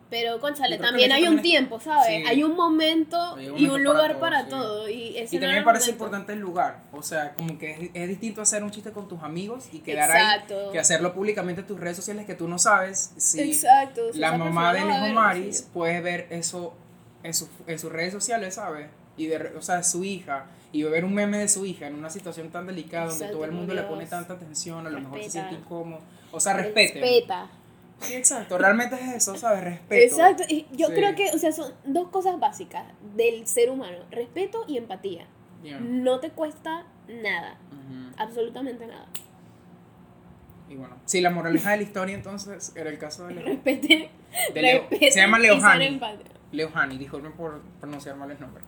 Pero, 0.10 0.40
conchale, 0.40 0.78
también 0.78 1.12
hay 1.12 1.28
un 1.28 1.36
es- 1.38 1.42
tiempo, 1.42 1.80
¿sabes? 1.82 2.06
sí. 2.08 2.24
Hay 2.28 2.42
un 2.44 2.56
momento 2.56 3.36
Hay 3.36 3.50
un 3.50 3.58
y 3.60 3.66
un 3.66 3.72
para 3.72 3.84
lugar 3.84 4.12
todo, 4.12 4.20
para 4.22 4.44
sí. 4.46 4.50
todo. 4.50 4.88
Y, 4.90 5.18
ese 5.18 5.36
Y 5.36 5.40
no 5.40 5.42
también 5.46 5.56
me 5.60 5.66
parece 5.66 5.86
momento. 5.88 6.04
importante 6.06 6.34
el 6.34 6.40
lugar. 6.40 6.84
O 6.94 7.04
sea, 7.04 7.34
como 7.34 7.58
que 7.60 7.72
es, 7.72 7.90
es 7.94 8.08
distinto 8.08 8.42
hacer 8.42 8.64
un 8.64 8.72
chiste 8.72 8.92
con 8.92 9.08
tus 9.10 9.22
amigos 9.22 9.66
y 9.74 9.80
quedar 9.80 10.10
Exacto. 10.10 10.68
ahí 10.68 10.72
que 10.72 10.80
hacerlo 10.80 11.14
públicamente 11.14 11.62
en 11.62 11.68
tus 11.68 11.80
redes 11.80 11.98
sociales 11.98 12.26
que 12.26 12.36
tú 12.36 12.48
no 12.48 12.58
sabes 12.58 13.12
si 13.18 13.42
Exacto. 13.52 14.14
si 14.14 14.20
la 14.20 14.32
mamá 14.38 14.74
de 14.74 14.84
ver, 14.86 15.14
Maris 15.14 15.58
sí. 15.58 15.66
puede 15.74 16.00
ver 16.00 16.28
eso 16.30 16.74
en, 17.24 17.34
su- 17.34 17.50
en 17.68 17.78
sus 17.78 17.92
redes 17.92 18.14
sociales, 18.14 18.56
¿sabes? 18.56 18.88
Y 19.18 19.26
de, 19.28 19.38
o 19.58 19.62
sea, 19.62 19.84
su 19.84 20.04
hija 20.06 20.46
y 20.72 20.84
ver 20.84 21.04
un 21.04 21.14
meme 21.14 21.38
de 21.40 21.48
su 21.50 21.66
hija 21.66 21.88
en 21.88 21.96
una 21.96 22.10
situación 22.10 22.50
tan 22.50 22.66
delicada 22.68 23.08
donde 23.08 23.28
todo 23.28 23.44
el 23.46 23.52
mundo 23.52 23.74
le 23.74 23.82
pone 23.84 24.06
tanta 24.06 24.34
atención, 24.34 24.86
a 24.88 24.90
lo 24.90 25.00
mejor 25.02 25.22
se 25.24 25.32
siente 25.32 25.56
incómodo. 25.56 26.00
O 26.32 26.40
sea, 26.40 26.54
respeten. 26.54 27.02
Respeta. 27.02 27.50
Sí, 28.00 28.14
exacto. 28.14 28.58
Realmente 28.58 28.96
es 28.96 29.16
eso, 29.16 29.36
¿sabes? 29.36 29.64
Respeto. 29.64 30.04
Exacto. 30.04 30.44
Y 30.48 30.68
yo 30.72 30.88
Sí. 30.88 30.94
creo 30.94 31.16
que, 31.16 31.32
o 31.34 31.38
sea, 31.38 31.52
son 31.52 31.74
dos 31.84 32.10
cosas 32.10 32.40
básicas 32.40 32.86
del 33.16 33.48
ser 33.48 33.70
humano: 33.72 33.98
respeto 34.12 34.66
y 34.68 34.78
empatía. 34.78 35.26
Yeah. 35.64 35.80
No 35.80 36.20
te 36.20 36.30
cuesta 36.30 36.86
nada. 37.08 37.58
Absolutamente 38.18 38.86
nada. 38.86 39.08
Y 40.70 40.76
bueno, 40.76 40.96
sí, 41.06 41.22
la 41.22 41.30
moraleja 41.30 41.72
de 41.72 41.78
la 41.78 41.84
historia 41.84 42.14
entonces 42.16 42.74
era 42.76 42.90
el 42.90 42.98
caso 42.98 43.26
de 43.28 43.36
Leo. 43.36 43.46
Respete. 43.46 44.10
De 44.54 44.62
Leo. 44.62 44.88
Se 44.90 45.16
llama 45.20 45.40
Leohani. 45.40 46.00
Leohani, 46.52 46.98
disculpen 46.98 47.32
por 47.34 47.62
pronunciar 47.80 48.16
mal 48.16 48.30
el 48.32 48.40
nombre. 48.40 48.64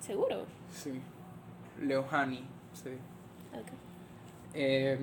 Seguro. 0.00 0.44
Sí. 0.72 1.00
Leohani, 1.80 2.44
sí. 2.74 2.90
Ok. 3.54 3.68
Eh, 4.54 4.98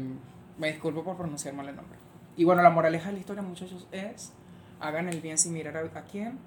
me 0.58 0.68
disculpo 0.72 1.04
por 1.04 1.18
pronunciar 1.18 1.54
mal 1.54 1.68
el 1.68 1.76
nombre. 1.76 1.98
Y 2.40 2.46
bueno, 2.46 2.62
la 2.62 2.70
moraleja 2.70 3.08
de 3.08 3.14
la 3.16 3.20
historia, 3.20 3.42
muchachos, 3.44 3.86
es 3.92 4.32
hagan 4.80 5.10
el 5.10 5.20
bien 5.20 5.38
sin 5.38 5.52
mirar 5.52 5.76
a, 5.76 5.82
a 5.82 6.04
quién 6.06 6.40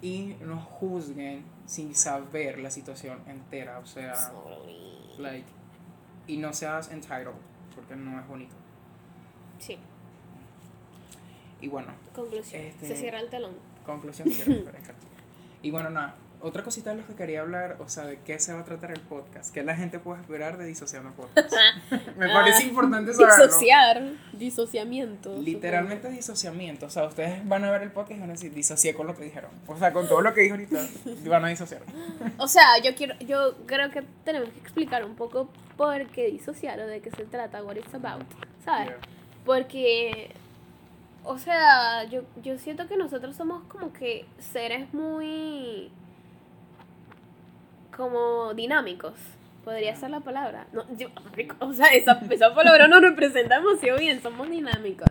y 0.00 0.36
no 0.40 0.56
juzguen 0.60 1.44
sin 1.66 1.96
saber 1.96 2.60
la 2.60 2.70
situación 2.70 3.18
entera. 3.26 3.80
O 3.80 3.86
sea, 3.86 4.14
Sorry. 4.14 4.76
like, 5.18 5.48
y 6.28 6.36
no 6.36 6.52
seas 6.52 6.92
entitled, 6.92 7.32
porque 7.74 7.96
no 7.96 8.20
es 8.20 8.28
bonito. 8.28 8.54
Sí. 9.58 9.78
Y 11.60 11.66
bueno, 11.66 11.88
Conclusión. 12.14 12.62
Este- 12.62 12.86
Se 12.86 12.96
cierra 12.96 13.18
el 13.18 13.28
telón. 13.28 13.54
conclusión 13.84 14.30
cierra. 14.30 14.54
Y 15.64 15.70
bueno, 15.72 15.90
nada, 15.90 16.14
otra 16.42 16.62
cosita 16.62 16.90
de 16.90 16.96
lo 16.96 17.06
que 17.06 17.14
quería 17.14 17.40
hablar, 17.40 17.76
o 17.80 17.88
sea, 17.88 18.04
de 18.04 18.18
qué 18.20 18.38
se 18.38 18.52
va 18.52 18.60
a 18.60 18.64
tratar 18.64 18.90
el 18.90 19.00
podcast, 19.00 19.52
qué 19.54 19.62
la 19.62 19.76
gente 19.76 19.98
puede 19.98 20.20
esperar 20.20 20.58
de 20.58 20.66
Disociando 20.66 21.10
Podcast. 21.12 21.52
Me 22.18 22.28
parece 22.28 22.64
Ah, 22.64 22.66
importante 22.66 23.14
saberlo. 23.14 23.46
Disociar. 23.46 24.02
Disociamiento. 24.32 25.36
Literalmente 25.38 26.08
disociamiento. 26.10 26.86
O 26.86 26.90
sea, 26.90 27.04
ustedes 27.04 27.46
van 27.48 27.64
a 27.64 27.70
ver 27.70 27.82
el 27.82 27.90
podcast 27.92 28.18
y 28.18 28.20
van 28.20 28.30
a 28.30 28.32
decir, 28.34 28.52
disocié 28.52 28.94
con 28.94 29.06
lo 29.06 29.16
que 29.16 29.24
dijeron. 29.24 29.50
O 29.66 29.76
sea, 29.78 29.92
con 29.92 30.06
todo 30.08 30.20
lo 30.20 30.34
que 30.34 30.42
dijo 30.42 30.54
ahorita, 30.54 30.80
van 31.30 31.44
a 31.44 31.48
disociar. 31.48 31.82
supongo. 31.86 32.34
O 32.38 32.48
sea, 32.48 32.78
yo 32.82 32.94
quiero, 32.94 33.14
yo 33.20 33.54
creo 33.66 33.90
que 33.90 34.02
tenemos 34.24 34.48
que 34.50 34.58
explicar 34.58 35.04
un 35.04 35.14
poco 35.14 35.48
por 35.76 36.06
qué 36.08 36.26
disociar 36.30 36.78
o 36.80 36.86
de 36.86 37.00
qué 37.00 37.10
se 37.10 37.24
trata, 37.24 37.62
what 37.62 37.76
it's 37.76 37.94
about. 37.94 38.24
¿Sabes? 38.64 38.88
Yeah. 38.88 38.98
Porque 39.44 40.30
o 41.24 41.38
sea, 41.38 42.02
yo, 42.04 42.22
yo 42.42 42.58
siento 42.58 42.88
que 42.88 42.96
nosotros 42.96 43.36
somos 43.36 43.62
como 43.68 43.92
que 43.92 44.26
seres 44.40 44.92
muy 44.92 45.90
como 47.96 48.54
dinámicos. 48.54 49.14
Podría 49.64 49.94
ser 49.94 50.10
la 50.10 50.20
palabra. 50.20 50.66
No, 50.72 50.84
yo- 50.96 51.08
o 51.60 51.72
sea, 51.72 51.86
esa, 51.88 52.20
esa 52.30 52.52
palabra 52.54 52.88
nos 52.88 53.00
representa 53.00 53.58
demasiado 53.60 53.98
bien, 53.98 54.20
somos 54.20 54.50
dinámicos. 54.50 55.08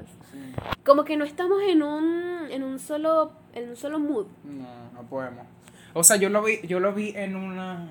Como 0.86 1.06
que 1.06 1.16
no 1.16 1.24
estamos 1.24 1.62
en 1.70 1.84
un, 1.84 2.48
en 2.52 2.64
un 2.64 2.78
solo, 2.80 3.32
en 3.54 3.70
un 3.70 3.76
solo 3.78 4.00
mood. 4.00 4.28
No, 4.44 4.92
no 4.94 5.02
podemos. 5.04 5.46
O 5.94 6.04
sea, 6.04 6.18
yo 6.18 6.30
lo 6.30 6.44
vi, 6.44 6.60
yo 6.68 6.80
lo 6.80 6.94
vi 6.94 7.14
en 7.16 7.36
una. 7.36 7.88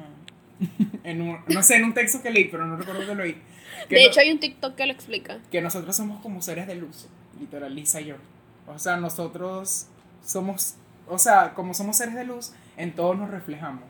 En 1.03 1.23
un, 1.23 1.39
no 1.49 1.63
sé, 1.63 1.77
en 1.77 1.85
un 1.85 1.95
texto 1.95 2.21
que 2.23 2.31
leí, 2.31 2.45
pero 2.49 2.67
no 2.67 2.77
recuerdo 2.77 3.01
que 3.01 3.07
lo 3.07 3.15
leí. 3.25 3.41
Que 3.89 3.95
De 3.97 4.03
no- 4.05 4.09
hecho, 4.11 4.21
hay 4.21 4.31
un 4.31 4.39
TikTok 4.39 4.75
que 4.75 4.85
lo 4.87 4.93
explica. 4.93 5.39
que 5.51 5.63
nosotros 5.63 5.97
somos 5.97 6.21
como 6.21 6.43
seres 6.43 6.67
de 6.67 6.75
luz, 6.75 7.09
literal, 7.41 7.75
Lisa 7.75 8.03
y 8.03 8.07
yo. 8.07 8.17
O 8.67 8.79
sea, 8.79 8.99
nosotros 8.99 9.87
somos, 10.23 10.75
o 11.09 11.19
sea, 11.19 11.55
como 11.55 11.73
somos 11.73 11.97
seres 11.97 12.15
de 12.15 12.25
luz, 12.25 12.53
en 12.77 12.95
todo 12.95 13.15
nos 13.15 13.31
reflejamos. 13.31 13.85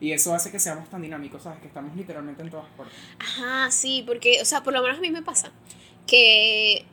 Y 0.00 0.12
eso 0.12 0.34
hace 0.34 0.50
que 0.50 0.58
seamos 0.58 0.88
tan 0.90 1.00
dinámicos, 1.00 1.42
¿sabes? 1.42 1.60
Que 1.60 1.68
estamos 1.68 1.96
literalmente 1.96 2.42
en 2.42 2.50
todas 2.50 2.66
partes. 2.76 2.96
Ajá, 3.18 3.70
sí, 3.70 4.04
porque, 4.06 4.40
o 4.42 4.44
sea, 4.44 4.62
por 4.62 4.72
lo 4.72 4.82
menos 4.82 4.98
a 4.98 5.00
mí 5.00 5.10
me 5.10 5.22
pasa 5.22 5.50
que, 6.06 6.84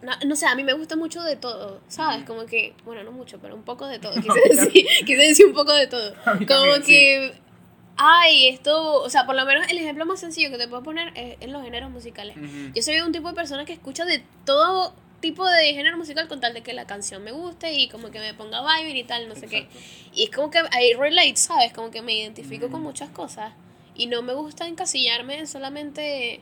no, 0.00 0.12
no 0.26 0.36
sé, 0.36 0.46
a 0.46 0.54
mí 0.54 0.62
me 0.62 0.72
gusta 0.72 0.96
mucho 0.96 1.22
de 1.22 1.36
todo, 1.36 1.80
¿sabes? 1.88 2.24
Como 2.24 2.46
que, 2.46 2.74
bueno, 2.84 3.02
no 3.02 3.12
mucho, 3.12 3.38
pero 3.40 3.54
un 3.54 3.62
poco 3.62 3.86
de 3.86 3.98
todo, 3.98 4.14
quise 4.20 4.40
decir, 4.48 4.86
quise 5.04 5.22
decir 5.22 5.46
un 5.46 5.54
poco 5.54 5.72
de 5.72 5.88
todo. 5.88 6.14
Como 6.24 6.46
también, 6.46 6.82
sí. 6.84 6.92
que, 6.92 7.34
ay, 7.96 8.48
esto, 8.48 9.02
o 9.02 9.10
sea, 9.10 9.26
por 9.26 9.34
lo 9.34 9.44
menos 9.44 9.66
el 9.68 9.78
ejemplo 9.78 10.06
más 10.06 10.20
sencillo 10.20 10.50
que 10.50 10.58
te 10.58 10.68
puedo 10.68 10.84
poner 10.84 11.12
es 11.16 11.36
en 11.40 11.52
los 11.52 11.62
géneros 11.64 11.90
musicales. 11.90 12.36
Ujú. 12.36 12.72
Yo 12.74 12.82
soy 12.82 13.00
un 13.00 13.12
tipo 13.12 13.28
de 13.28 13.34
persona 13.34 13.64
que 13.64 13.72
escucha 13.72 14.04
de 14.04 14.24
todo 14.44 14.94
tipo 15.22 15.48
de 15.48 15.72
género 15.72 15.96
musical 15.96 16.28
con 16.28 16.40
tal 16.40 16.52
de 16.52 16.62
que 16.62 16.74
la 16.74 16.86
canción 16.86 17.24
me 17.24 17.32
guste 17.32 17.72
y 17.72 17.88
como 17.88 18.10
que 18.10 18.18
me 18.18 18.34
ponga 18.34 18.60
vibrar 18.60 18.94
y 18.94 19.04
tal, 19.04 19.26
no 19.28 19.34
sé 19.34 19.46
qué. 19.46 19.58
Exacto. 19.60 19.78
Y 20.12 20.24
es 20.24 20.30
como 20.30 20.50
que 20.50 20.58
I 20.58 20.92
relate, 20.98 21.36
¿sabes? 21.36 21.72
Como 21.72 21.90
que 21.90 22.02
me 22.02 22.12
identifico 22.14 22.68
con 22.70 22.80
Mm. 22.82 22.84
muchas 22.84 23.08
cosas. 23.10 23.54
Y 23.94 24.06
no 24.08 24.20
me 24.20 24.34
gusta 24.34 24.66
encasillarme 24.66 25.38
en 25.38 25.46
solamente, 25.46 26.40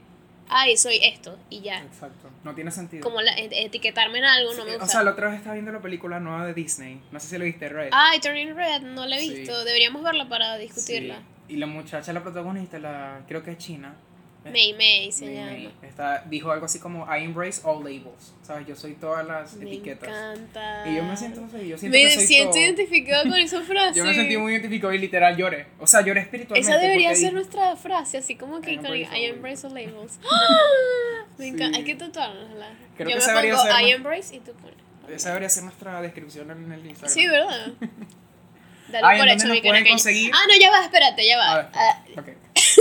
ay, 0.49 0.77
soy 0.77 0.99
esto 1.03 1.38
y 1.51 1.61
ya. 1.61 1.79
Exacto. 1.83 2.31
No 2.43 2.55
tiene 2.55 2.71
sentido. 2.71 3.03
Como 3.03 3.21
la- 3.23 3.35
et- 3.38 3.53
etiquetarme 3.53 4.19
en 4.19 4.25
algo 4.25 4.55
no 4.55 4.64
me 4.64 4.71
o 4.73 4.79
gusta. 4.79 4.87
sea, 4.88 5.03
la 5.05 5.12
otra 5.12 5.29
vez 5.29 5.37
estaba 5.38 5.55
viendo 5.55 5.71
la 5.73 5.81
película 5.81 6.19
nueva 6.19 6.47
de 6.47 6.55
Disney. 6.55 7.01
No 7.12 7.21
sé 7.21 7.29
si 7.29 7.38
lo 7.38 7.45
viste, 7.45 7.69
Red. 7.69 7.90
Ay, 7.93 8.19
Turning 8.21 8.55
Red, 8.57 8.83
no 8.83 9.07
la 9.07 9.16
he 9.16 9.21
Sí. 9.21 9.31
visto. 9.35 9.64
Deberíamos 9.64 10.03
verla 10.03 10.29
para 10.29 10.57
discutirla. 10.57 11.16
Sí. 11.49 11.55
Y 11.55 11.57
la 11.57 11.66
muchacha, 11.66 12.12
la 12.12 12.23
protagonista, 12.23 12.79
la 12.79 13.23
creo 13.29 13.43
que 13.43 13.51
es 13.53 13.59
china. 13.59 13.95
May 14.44 14.72
May 14.72 15.12
se 15.12 15.26
May 15.26 15.35
llama. 15.35 15.50
May, 15.50 15.70
está, 15.83 16.24
dijo 16.26 16.50
algo 16.50 16.64
así 16.66 16.79
como 16.79 17.05
I 17.14 17.24
embrace 17.24 17.61
all 17.64 17.85
labels. 17.85 18.33
¿Sabes? 18.42 18.66
Yo 18.66 18.74
soy 18.74 18.94
todas 18.94 19.26
las 19.26 19.55
Me 19.55 19.66
etiquetas. 19.66 20.09
encanta. 20.09 20.88
Y 20.88 20.96
yo 20.96 21.05
me 21.05 21.16
siento 21.16 21.44
así, 21.44 21.68
yo 21.68 21.76
siento 21.79 21.96
Me 21.98 22.05
que 22.05 22.14
soy 22.14 22.26
siento 22.26 22.50
todo. 22.53 22.61
identificada 22.61 23.22
con 23.24 23.35
esa 23.35 23.61
frase. 23.62 23.98
Yo 23.98 24.05
me 24.05 24.14
sentí 24.14 24.37
muy 24.38 24.53
identificado 24.53 24.92
y 24.94 24.98
literal 24.98 25.37
lloré. 25.37 25.66
O 25.79 25.87
sea, 25.87 26.00
lloré 26.00 26.20
espiritualmente. 26.22 26.70
Esa 26.70 26.81
debería 26.81 27.14
ser 27.14 27.33
nuestra 27.35 27.76
frase, 27.76 28.18
así 28.18 28.37
como 28.37 28.61
que 28.61 28.72
I 28.72 28.76
con 28.79 28.87
embrace 28.87 29.18
I 29.18 29.24
all 29.31 29.35
embrace 29.37 29.66
all 29.66 29.74
labels. 29.74 30.18
¡Ah! 30.31 31.26
Me 31.38 31.48
encanta. 31.48 31.66
Sí. 31.68 31.74
Hay 31.76 31.85
que 31.85 31.94
tatuárnosla. 31.96 32.68
Creo 32.96 33.11
Yo 33.11 33.16
que 33.16 33.26
me 33.33 33.50
pongo 33.50 33.62
ser 33.62 33.83
I 33.83 33.90
embrace 33.92 34.37
y 34.37 34.40
tú 34.40 34.53
pones. 34.55 34.76
Esa 35.14 35.29
debería 35.31 35.48
ser 35.48 35.64
nuestra 35.64 36.00
descripción 36.00 36.50
en 36.50 36.72
el 36.72 36.87
Instagram. 36.87 37.12
Sí, 37.12 37.26
¿verdad? 37.26 37.72
Dale 38.88 39.07
Ay, 39.07 39.18
por 39.18 39.29
¿en 39.29 39.35
hecho, 39.35 39.46
mi? 39.46 40.31
Ah, 40.33 40.38
no, 40.48 40.59
ya 40.61 40.70
va, 40.70 40.85
espérate, 40.85 41.24
ya 41.26 41.37
va. 41.37 41.53
A 41.53 41.57
ver, 41.57 41.66
Ah, 41.74 42.03
ok. 42.18 42.29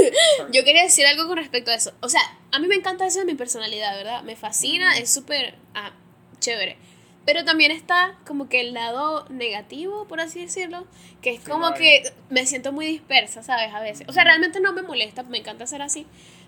yo 0.54 0.64
quería 0.64 0.84
decir 0.84 1.06
algo 1.06 1.28
con 1.28 1.38
respecto 1.38 1.72
a 1.72 1.76
eso. 1.76 1.92
O 2.02 2.10
sea, 2.10 2.22
a 2.52 2.60
mí 2.60 2.68
me 2.68 2.76
encanta 2.76 3.06
eso 3.06 3.20
de 3.20 3.26
mi 3.26 3.36
personalidad, 3.36 3.96
¿verdad? 3.98 4.24
Me 4.24 4.36
fascina, 4.36 4.98
es 4.98 5.10
súper 5.10 5.56
ah, 5.76 5.92
chévere. 6.40 6.78
Pero 7.26 7.44
también 7.46 7.72
está 7.72 8.18
como 8.26 8.50
que 8.50 8.62
el 8.62 8.74
lado 8.74 9.28
negativo, 9.30 10.08
por 10.08 10.20
así 10.20 10.42
decirlo, 10.42 10.88
que 11.22 11.32
es 11.34 11.42
como 11.42 11.74
que 11.74 12.02
me 12.30 12.46
siento 12.48 12.72
muy 12.72 12.86
dispersa, 12.88 13.44
¿sabes? 13.44 13.74
A 13.74 13.82
veces. 13.82 14.08
O 14.10 14.14
sea, 14.14 14.24
realmente 14.24 14.60
no 14.60 14.74
me 14.74 14.82
molesta, 14.82 15.22
me 15.24 15.38
encanta 15.38 15.68
ser 15.68 15.82
así, 15.84 16.08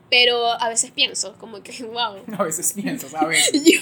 pero 0.10 0.48
a 0.48 0.70
veces 0.70 0.90
pienso 0.92 1.34
como 1.38 1.62
que, 1.62 1.84
wow. 1.84 2.24
A 2.38 2.44
veces 2.44 2.74
pienso, 2.74 3.10
¿sabes? 3.10 3.52
Yo- 3.54 3.80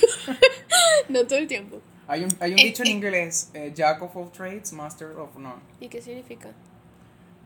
no 1.08 1.25
todo 1.25 1.39
el 1.39 1.47
tiempo. 1.47 1.79
Hay 2.08 2.23
un, 2.23 2.36
hay 2.39 2.53
un 2.53 2.60
Eh, 2.60 2.63
dicho 2.65 2.82
en 2.84 2.89
eh. 2.89 2.91
inglés, 2.91 3.49
eh, 3.53 3.71
Jack 3.73 4.01
of 4.01 4.17
all 4.17 4.32
trades, 4.32 4.73
master 4.73 5.10
of 5.12 5.36
none. 5.38 5.62
¿Y 5.79 5.88
qué 5.88 6.01
significa? 6.01 6.49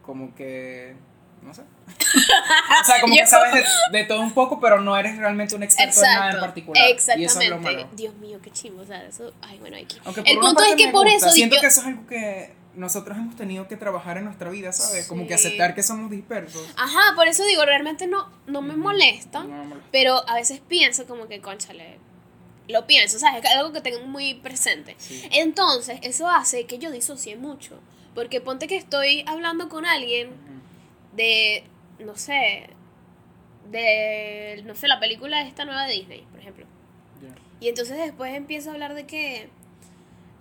Como 0.03 0.33
que, 0.35 0.95
no 1.43 1.53
sé. 1.53 1.61
o 1.61 2.85
sea, 2.85 3.01
como 3.01 3.13
Yo- 3.15 3.21
que 3.21 3.27
sabes 3.27 3.53
de, 3.91 3.97
de 3.99 4.03
todo 4.05 4.21
un 4.21 4.31
poco, 4.33 4.59
pero 4.59 4.79
no 4.81 4.97
eres 4.97 5.17
realmente 5.17 5.55
un 5.55 5.63
experto 5.63 5.99
en 6.03 6.11
nada 6.11 6.31
en 6.31 6.39
particular. 6.39 6.89
Exactamente. 6.89 7.21
Y 7.23 7.25
eso 7.25 7.41
es 7.41 7.49
lo 7.49 7.59
malo. 7.59 7.87
Dios 7.93 8.15
mío, 8.15 8.39
qué 8.43 8.51
chingo. 8.51 8.81
O 8.81 8.85
sea, 8.85 9.03
eso. 9.05 9.33
Ay, 9.41 9.57
bueno, 9.59 9.75
hay 9.77 9.85
que. 9.85 9.95
Aunque 10.05 10.21
por 10.21 10.29
El 10.31 10.39
punto 10.39 10.63
es 10.63 10.75
que 10.75 10.87
por 10.89 11.03
gusta, 11.09 11.27
eso. 11.27 11.35
Siento 11.35 11.55
yo- 11.55 11.61
que 11.61 11.67
eso 11.67 11.81
es 11.81 11.87
algo 11.87 12.07
que 12.07 12.53
nosotros 12.75 13.17
hemos 13.17 13.35
tenido 13.35 13.67
que 13.67 13.77
trabajar 13.77 14.17
en 14.17 14.25
nuestra 14.25 14.49
vida, 14.49 14.71
¿sabes? 14.73 15.05
Como 15.07 15.27
que 15.27 15.37
Sí. 15.37 15.47
aceptar 15.47 15.75
que 15.75 15.83
somos 15.83 16.09
dispersos. 16.09 16.67
Ajá, 16.75 17.13
por 17.15 17.27
eso 17.27 17.43
digo, 17.45 17.63
realmente 17.65 18.07
no, 18.07 18.27
no 18.47 18.61
me 18.63 18.75
molesta. 18.75 19.43
No 19.43 19.49
me 19.49 19.63
molesta. 19.65 19.87
Pero 19.91 20.27
a 20.27 20.35
veces 20.35 20.59
pienso 20.67 21.05
como 21.05 21.27
que, 21.27 21.39
conchale, 21.39 21.99
lo 22.67 22.87
pienso, 22.87 23.19
¿sabes? 23.19 23.43
Es 23.43 23.51
algo 23.51 23.73
que 23.73 23.81
tengo 23.81 23.99
muy 24.07 24.33
presente. 24.35 24.95
Sí. 24.97 25.23
Entonces, 25.33 25.99
eso 26.01 26.27
hace 26.27 26.65
que 26.65 26.79
yo 26.79 26.89
disocie 26.89 27.35
mucho. 27.35 27.79
Porque 28.15 28.41
ponte 28.41 28.67
que 28.67 28.77
estoy 28.77 29.23
hablando 29.27 29.69
con 29.69 29.85
alguien. 29.85 30.31
De, 31.15 31.63
no 31.99 32.15
sé, 32.15 32.69
de, 33.71 34.61
no 34.65 34.75
sé, 34.75 34.87
la 34.87 34.99
película 34.99 35.41
esta 35.41 35.65
nueva 35.65 35.85
de 35.85 35.93
Disney, 35.93 36.25
por 36.31 36.39
ejemplo. 36.39 36.65
Ya. 37.21 37.33
Y 37.59 37.69
entonces 37.69 37.97
después 37.97 38.33
empiezo 38.35 38.69
a 38.69 38.73
hablar 38.73 38.93
de 38.93 39.05
que, 39.05 39.49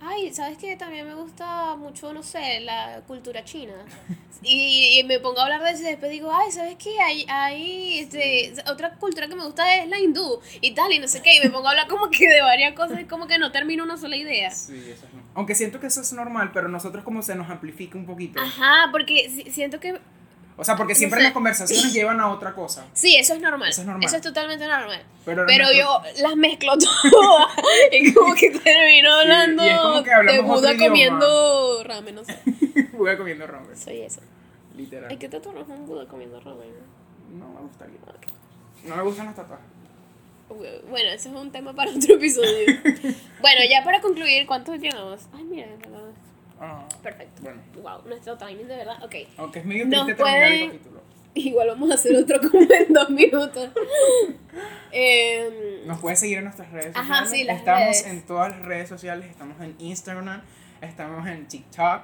ay, 0.01 0.33
¿sabes 0.33 0.57
qué? 0.57 0.75
También 0.75 1.07
me 1.07 1.13
gusta 1.15 1.75
mucho, 1.75 2.13
no 2.13 2.21
sé, 2.23 2.59
la 2.61 3.01
cultura 3.07 3.43
china. 3.43 3.73
Y, 4.45 4.99
y 4.99 5.03
me 5.05 5.21
pongo 5.21 5.39
a 5.39 5.43
hablar 5.43 5.63
de 5.63 5.71
eso 5.71 5.83
y 5.83 5.85
después 5.85 6.11
digo, 6.11 6.29
ay, 6.29 6.51
¿sabes 6.51 6.75
qué? 6.75 6.99
Hay, 6.99 7.25
hay 7.29 7.99
este, 7.99 8.53
otra 8.69 8.95
cultura 8.95 9.29
que 9.29 9.35
me 9.35 9.45
gusta 9.45 9.77
es 9.77 9.87
la 9.87 9.97
hindú 9.97 10.41
y 10.59 10.73
tal, 10.73 10.91
y 10.91 10.99
no 10.99 11.07
sé 11.07 11.21
qué. 11.21 11.37
Y 11.37 11.39
me 11.39 11.49
pongo 11.49 11.67
a 11.67 11.69
hablar 11.71 11.87
como 11.87 12.09
que 12.09 12.27
de 12.27 12.41
varias 12.41 12.73
cosas 12.73 12.99
y 12.99 13.05
como 13.05 13.25
que 13.25 13.37
no 13.37 13.53
termino 13.53 13.85
una 13.85 13.95
sola 13.95 14.17
idea. 14.17 14.51
Sí, 14.51 14.73
eso 14.91 15.05
es 15.05 15.11
Aunque 15.33 15.55
siento 15.55 15.79
que 15.79 15.87
eso 15.87 16.01
es 16.01 16.11
normal, 16.11 16.51
pero 16.53 16.67
nosotros 16.67 17.05
como 17.05 17.21
se 17.21 17.35
nos 17.35 17.49
amplifica 17.49 17.97
un 17.97 18.05
poquito. 18.05 18.37
Ajá, 18.41 18.89
porque 18.91 19.29
si- 19.29 19.49
siento 19.49 19.79
que 19.79 19.97
O 20.55 20.63
sea, 20.63 20.75
porque 20.75 20.93
siempre 20.95 21.21
las 21.23 21.31
conversaciones 21.33 21.91
llevan 21.93 22.19
a 22.19 22.29
otra 22.31 22.53
cosa. 22.53 22.85
sí, 22.93 23.15
eso 23.15 23.33
es 23.33 23.41
normal. 23.41 23.69
Eso 23.69 23.81
es 23.81 23.87
normal. 23.87 24.05
Eso 24.05 24.15
es 24.17 24.21
totalmente 24.21 24.67
normal. 24.67 25.01
Pero, 25.25 25.45
Pero 25.47 25.71
yo 25.71 26.01
las 26.21 26.35
mezclo 26.35 26.73
todas 26.77 27.47
y 27.91 28.13
como 28.13 28.33
que 28.39 28.51
termino 28.51 29.11
hablando 29.13 29.65
y 29.65 29.69
es 29.69 29.77
como 29.79 30.03
que 30.03 30.09
de 30.09 30.15
hablamos 30.15 30.57
otro 30.59 30.69
Buda 30.73 30.87
comiendo 30.87 31.83
ramen, 31.83 32.15
no 32.15 32.23
sé. 32.23 32.39
Voy 32.93 33.17
comiendo 33.17 33.47
ramen, 33.47 33.75
Soy 33.77 34.01
eso. 34.01 34.21
literal. 34.77 35.09
Hay 35.09 35.17
que 35.17 35.29
tatuarnos 35.29 35.67
un 35.67 35.85
Buda 35.87 36.07
comiendo 36.07 36.39
ramen. 36.39 36.69
No 37.37 37.47
me 37.49 37.61
gustaría. 37.61 37.97
No 38.85 38.95
me 38.95 39.01
gustan 39.03 39.25
los 39.27 39.35
tatuajes. 39.35 39.65
Bueno, 40.49 41.09
ese 41.09 41.29
es 41.29 41.35
un 41.35 41.51
tema 41.51 41.73
para 41.73 41.89
otro 41.89 42.13
episodio. 42.15 42.65
bueno, 43.41 43.61
ya 43.69 43.83
para 43.83 44.01
concluir, 44.01 44.45
¿cuántos 44.45 44.77
llevamos? 44.77 45.21
Ay, 45.33 45.43
mira, 45.45 45.67
lo- 45.89 46.13
Ah, 46.59 46.87
perfecto. 47.01 47.41
Bueno, 47.41 47.61
Wow, 47.81 48.07
nuestro 48.07 48.37
timing 48.37 48.67
de 48.67 48.75
verdad. 48.77 49.03
Ok. 49.03 49.15
aunque 49.37 49.59
es 49.59 49.65
medio 49.65 49.85
Nos 49.85 50.05
triste 50.05 50.23
terminar 50.23 50.43
el 50.43 50.49
pueden- 50.59 50.71
capítulo. 50.71 51.03
Igual 51.35 51.67
vamos 51.69 51.89
a 51.89 51.93
hacer 51.95 52.15
otro 52.15 52.39
como 52.49 52.61
en 52.71 52.93
dos 52.93 53.09
minutos. 53.09 53.69
Em, 54.91 55.87
Nos 55.87 55.99
puedes 55.99 56.19
seguir 56.19 56.37
en 56.37 56.43
nuestras 56.45 56.71
redes 56.71 56.93
sociales. 56.93 57.11
Ajá, 57.11 57.25
sí, 57.25 57.43
las 57.43 57.57
estamos 57.57 57.81
redes. 57.81 58.05
en 58.05 58.21
todas 58.25 58.51
las 58.51 58.65
redes 58.65 58.89
sociales. 58.89 59.29
Estamos 59.29 59.59
en 59.61 59.75
Instagram, 59.79 60.41
estamos 60.81 61.27
en 61.27 61.47
TikTok 61.47 62.03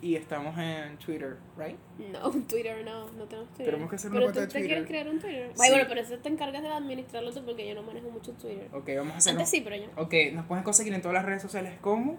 y 0.00 0.16
estamos 0.16 0.58
en 0.58 0.96
Twitter, 0.96 1.36
¿right? 1.58 1.76
no, 2.12 2.30
Twitter 2.48 2.82
no, 2.84 3.10
no 3.12 3.24
tenemos 3.24 3.48
Twitter. 3.50 3.66
Tenemos 3.66 3.90
que 3.90 3.96
hacer 3.96 4.10
una 4.10 4.20
pero 4.20 4.32
cuenta 4.32 4.40
tú 4.48 4.54
de 4.54 4.60
te 4.60 4.66
quieres 4.66 4.86
Twitter. 4.86 5.02
crear 5.02 5.08
un 5.14 5.20
Twitter. 5.20 5.50
Sí. 5.54 5.60
Ay, 5.62 5.70
bueno, 5.70 5.84
pero 5.88 6.00
eso 6.00 6.16
te 6.18 6.28
encargas 6.30 6.62
de 6.62 6.68
administrarlo 6.68 7.32
tú 7.32 7.44
porque 7.44 7.68
yo 7.68 7.74
no 7.74 7.82
manejo 7.82 8.08
mucho 8.10 8.32
Twitter. 8.32 8.68
Ok, 8.72 8.88
vamos 8.96 9.14
a 9.14 9.16
hacer. 9.18 9.32
Antes 9.32 9.50
sí, 9.50 9.60
pero 9.60 9.76
yo. 9.76 9.86
Ok, 10.02 10.14
nos 10.32 10.46
pueden 10.46 10.64
conseguir 10.64 10.94
en 10.94 11.02
todas 11.02 11.14
las 11.14 11.24
redes 11.26 11.42
sociales 11.42 11.74
como 11.80 12.16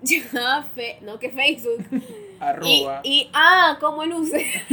Ya, 0.32 0.64
fe, 0.74 0.98
no 1.02 1.18
que 1.18 1.30
Facebook. 1.30 1.84
Y, 2.40 2.42
arroba. 2.42 3.00
y, 3.04 3.30
ah, 3.34 3.76
¿cómo 3.80 4.02
el 4.02 4.14
use? 4.14 4.46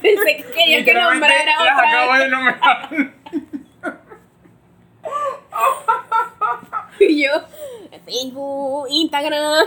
Pensé 0.00 0.36
que 0.36 0.44
quería 0.54 0.82
que 0.82 0.94
nombrara 0.94 1.44
las 1.44 1.60
otra 1.60 1.88
acabo 1.90 2.12
vez. 2.12 2.20
de 2.22 2.28
nombrar. 2.30 3.14
Y 6.98 7.22
yo, 7.24 7.30
Facebook, 8.06 8.86
Instagram, 8.88 9.66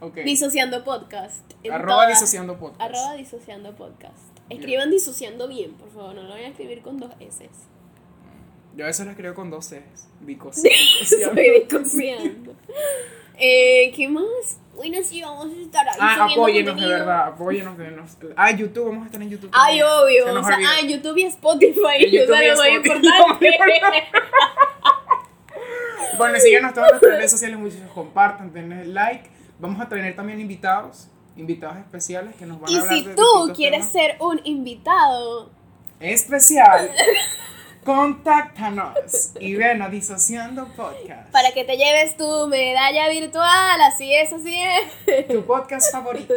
Ok. 0.00 0.16
disociando 0.18 0.84
podcast. 0.84 1.52
Arroba 1.68 1.94
todas. 2.04 2.08
disociando 2.10 2.56
podcast. 2.58 2.80
Arroba 2.82 3.14
disociando 3.14 3.74
podcast. 3.74 4.38
Escriban 4.48 4.90
disociando 4.90 5.48
bien, 5.48 5.72
por 5.74 5.90
favor, 5.90 6.14
no 6.14 6.22
lo 6.22 6.28
vayan 6.30 6.46
a 6.46 6.50
escribir 6.50 6.82
con 6.82 6.98
dos 6.98 7.10
S. 7.18 7.48
Yo 8.76 8.84
a 8.84 8.88
veces 8.88 9.06
lo 9.06 9.12
escribo 9.12 9.34
con 9.34 9.50
dos 9.50 9.66
Cs. 9.68 10.08
Disociando. 11.64 12.54
Eh, 13.36 13.92
¿Qué 13.94 14.08
más? 14.08 14.58
Bueno, 14.74 14.98
sí, 15.04 15.22
vamos 15.22 15.46
a 15.56 15.60
estar 15.62 15.88
ahí 15.88 15.94
Ah, 16.00 16.26
apóyenos 16.32 16.80
de 16.80 16.86
verdad, 16.88 17.26
apóyenos 17.28 17.78
de 17.78 17.90
nos. 17.92 18.16
Ah, 18.36 18.50
YouTube, 18.50 18.86
vamos 18.86 19.02
a 19.04 19.06
estar 19.06 19.22
en 19.22 19.30
YouTube. 19.30 19.50
Ay, 19.52 19.80
obvio. 19.82 20.24
Se 20.24 20.30
O 20.30 20.34
nos 20.34 20.46
sea, 20.46 20.56
olvidó. 20.56 20.70
ah, 20.70 20.80
YouTube 20.86 21.16
y 21.18 21.22
Spotify. 21.24 21.98
YouTube 22.10 22.30
o 22.30 22.34
sea, 22.36 22.48
lo 22.48 22.56
más 22.56 22.68
importante. 22.68 23.58
Bueno, 26.16 26.38
síganos 26.38 26.72
todas 26.74 26.90
nuestras 26.92 27.16
redes 27.16 27.30
sociales, 27.32 27.58
muchachos, 27.58 27.90
compartan, 27.92 28.52
denle 28.52 28.84
like. 28.86 29.28
Vamos 29.58 29.80
a 29.80 29.88
tener 29.88 30.14
también 30.14 30.38
invitados, 30.40 31.08
invitados 31.36 31.78
especiales 31.78 32.36
que 32.36 32.46
nos 32.46 32.60
van 32.60 32.70
a 32.70 32.72
y 32.72 32.76
hablar 32.78 32.94
si 32.94 33.04
de 33.04 33.14
tú 33.16 33.52
quieres 33.54 33.80
temas. 33.80 33.92
ser 33.92 34.16
un 34.20 34.40
invitado, 34.44 35.50
especial, 35.98 36.88
contáctanos 37.84 39.32
y 39.38 39.54
ven 39.54 39.82
a 39.82 39.88
Disociando 39.88 40.66
Podcast. 40.74 41.30
para 41.30 41.52
que 41.52 41.64
te 41.64 41.76
lleves 41.76 42.16
tu 42.16 42.46
medalla 42.48 43.08
virtual, 43.08 43.80
así 43.82 44.14
es, 44.14 44.32
así 44.32 44.60
es. 45.06 45.28
tu 45.28 45.44
podcast 45.44 45.92
favorito. 45.92 46.34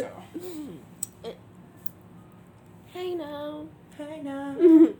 Hey 2.93 3.15
now. 3.15 4.97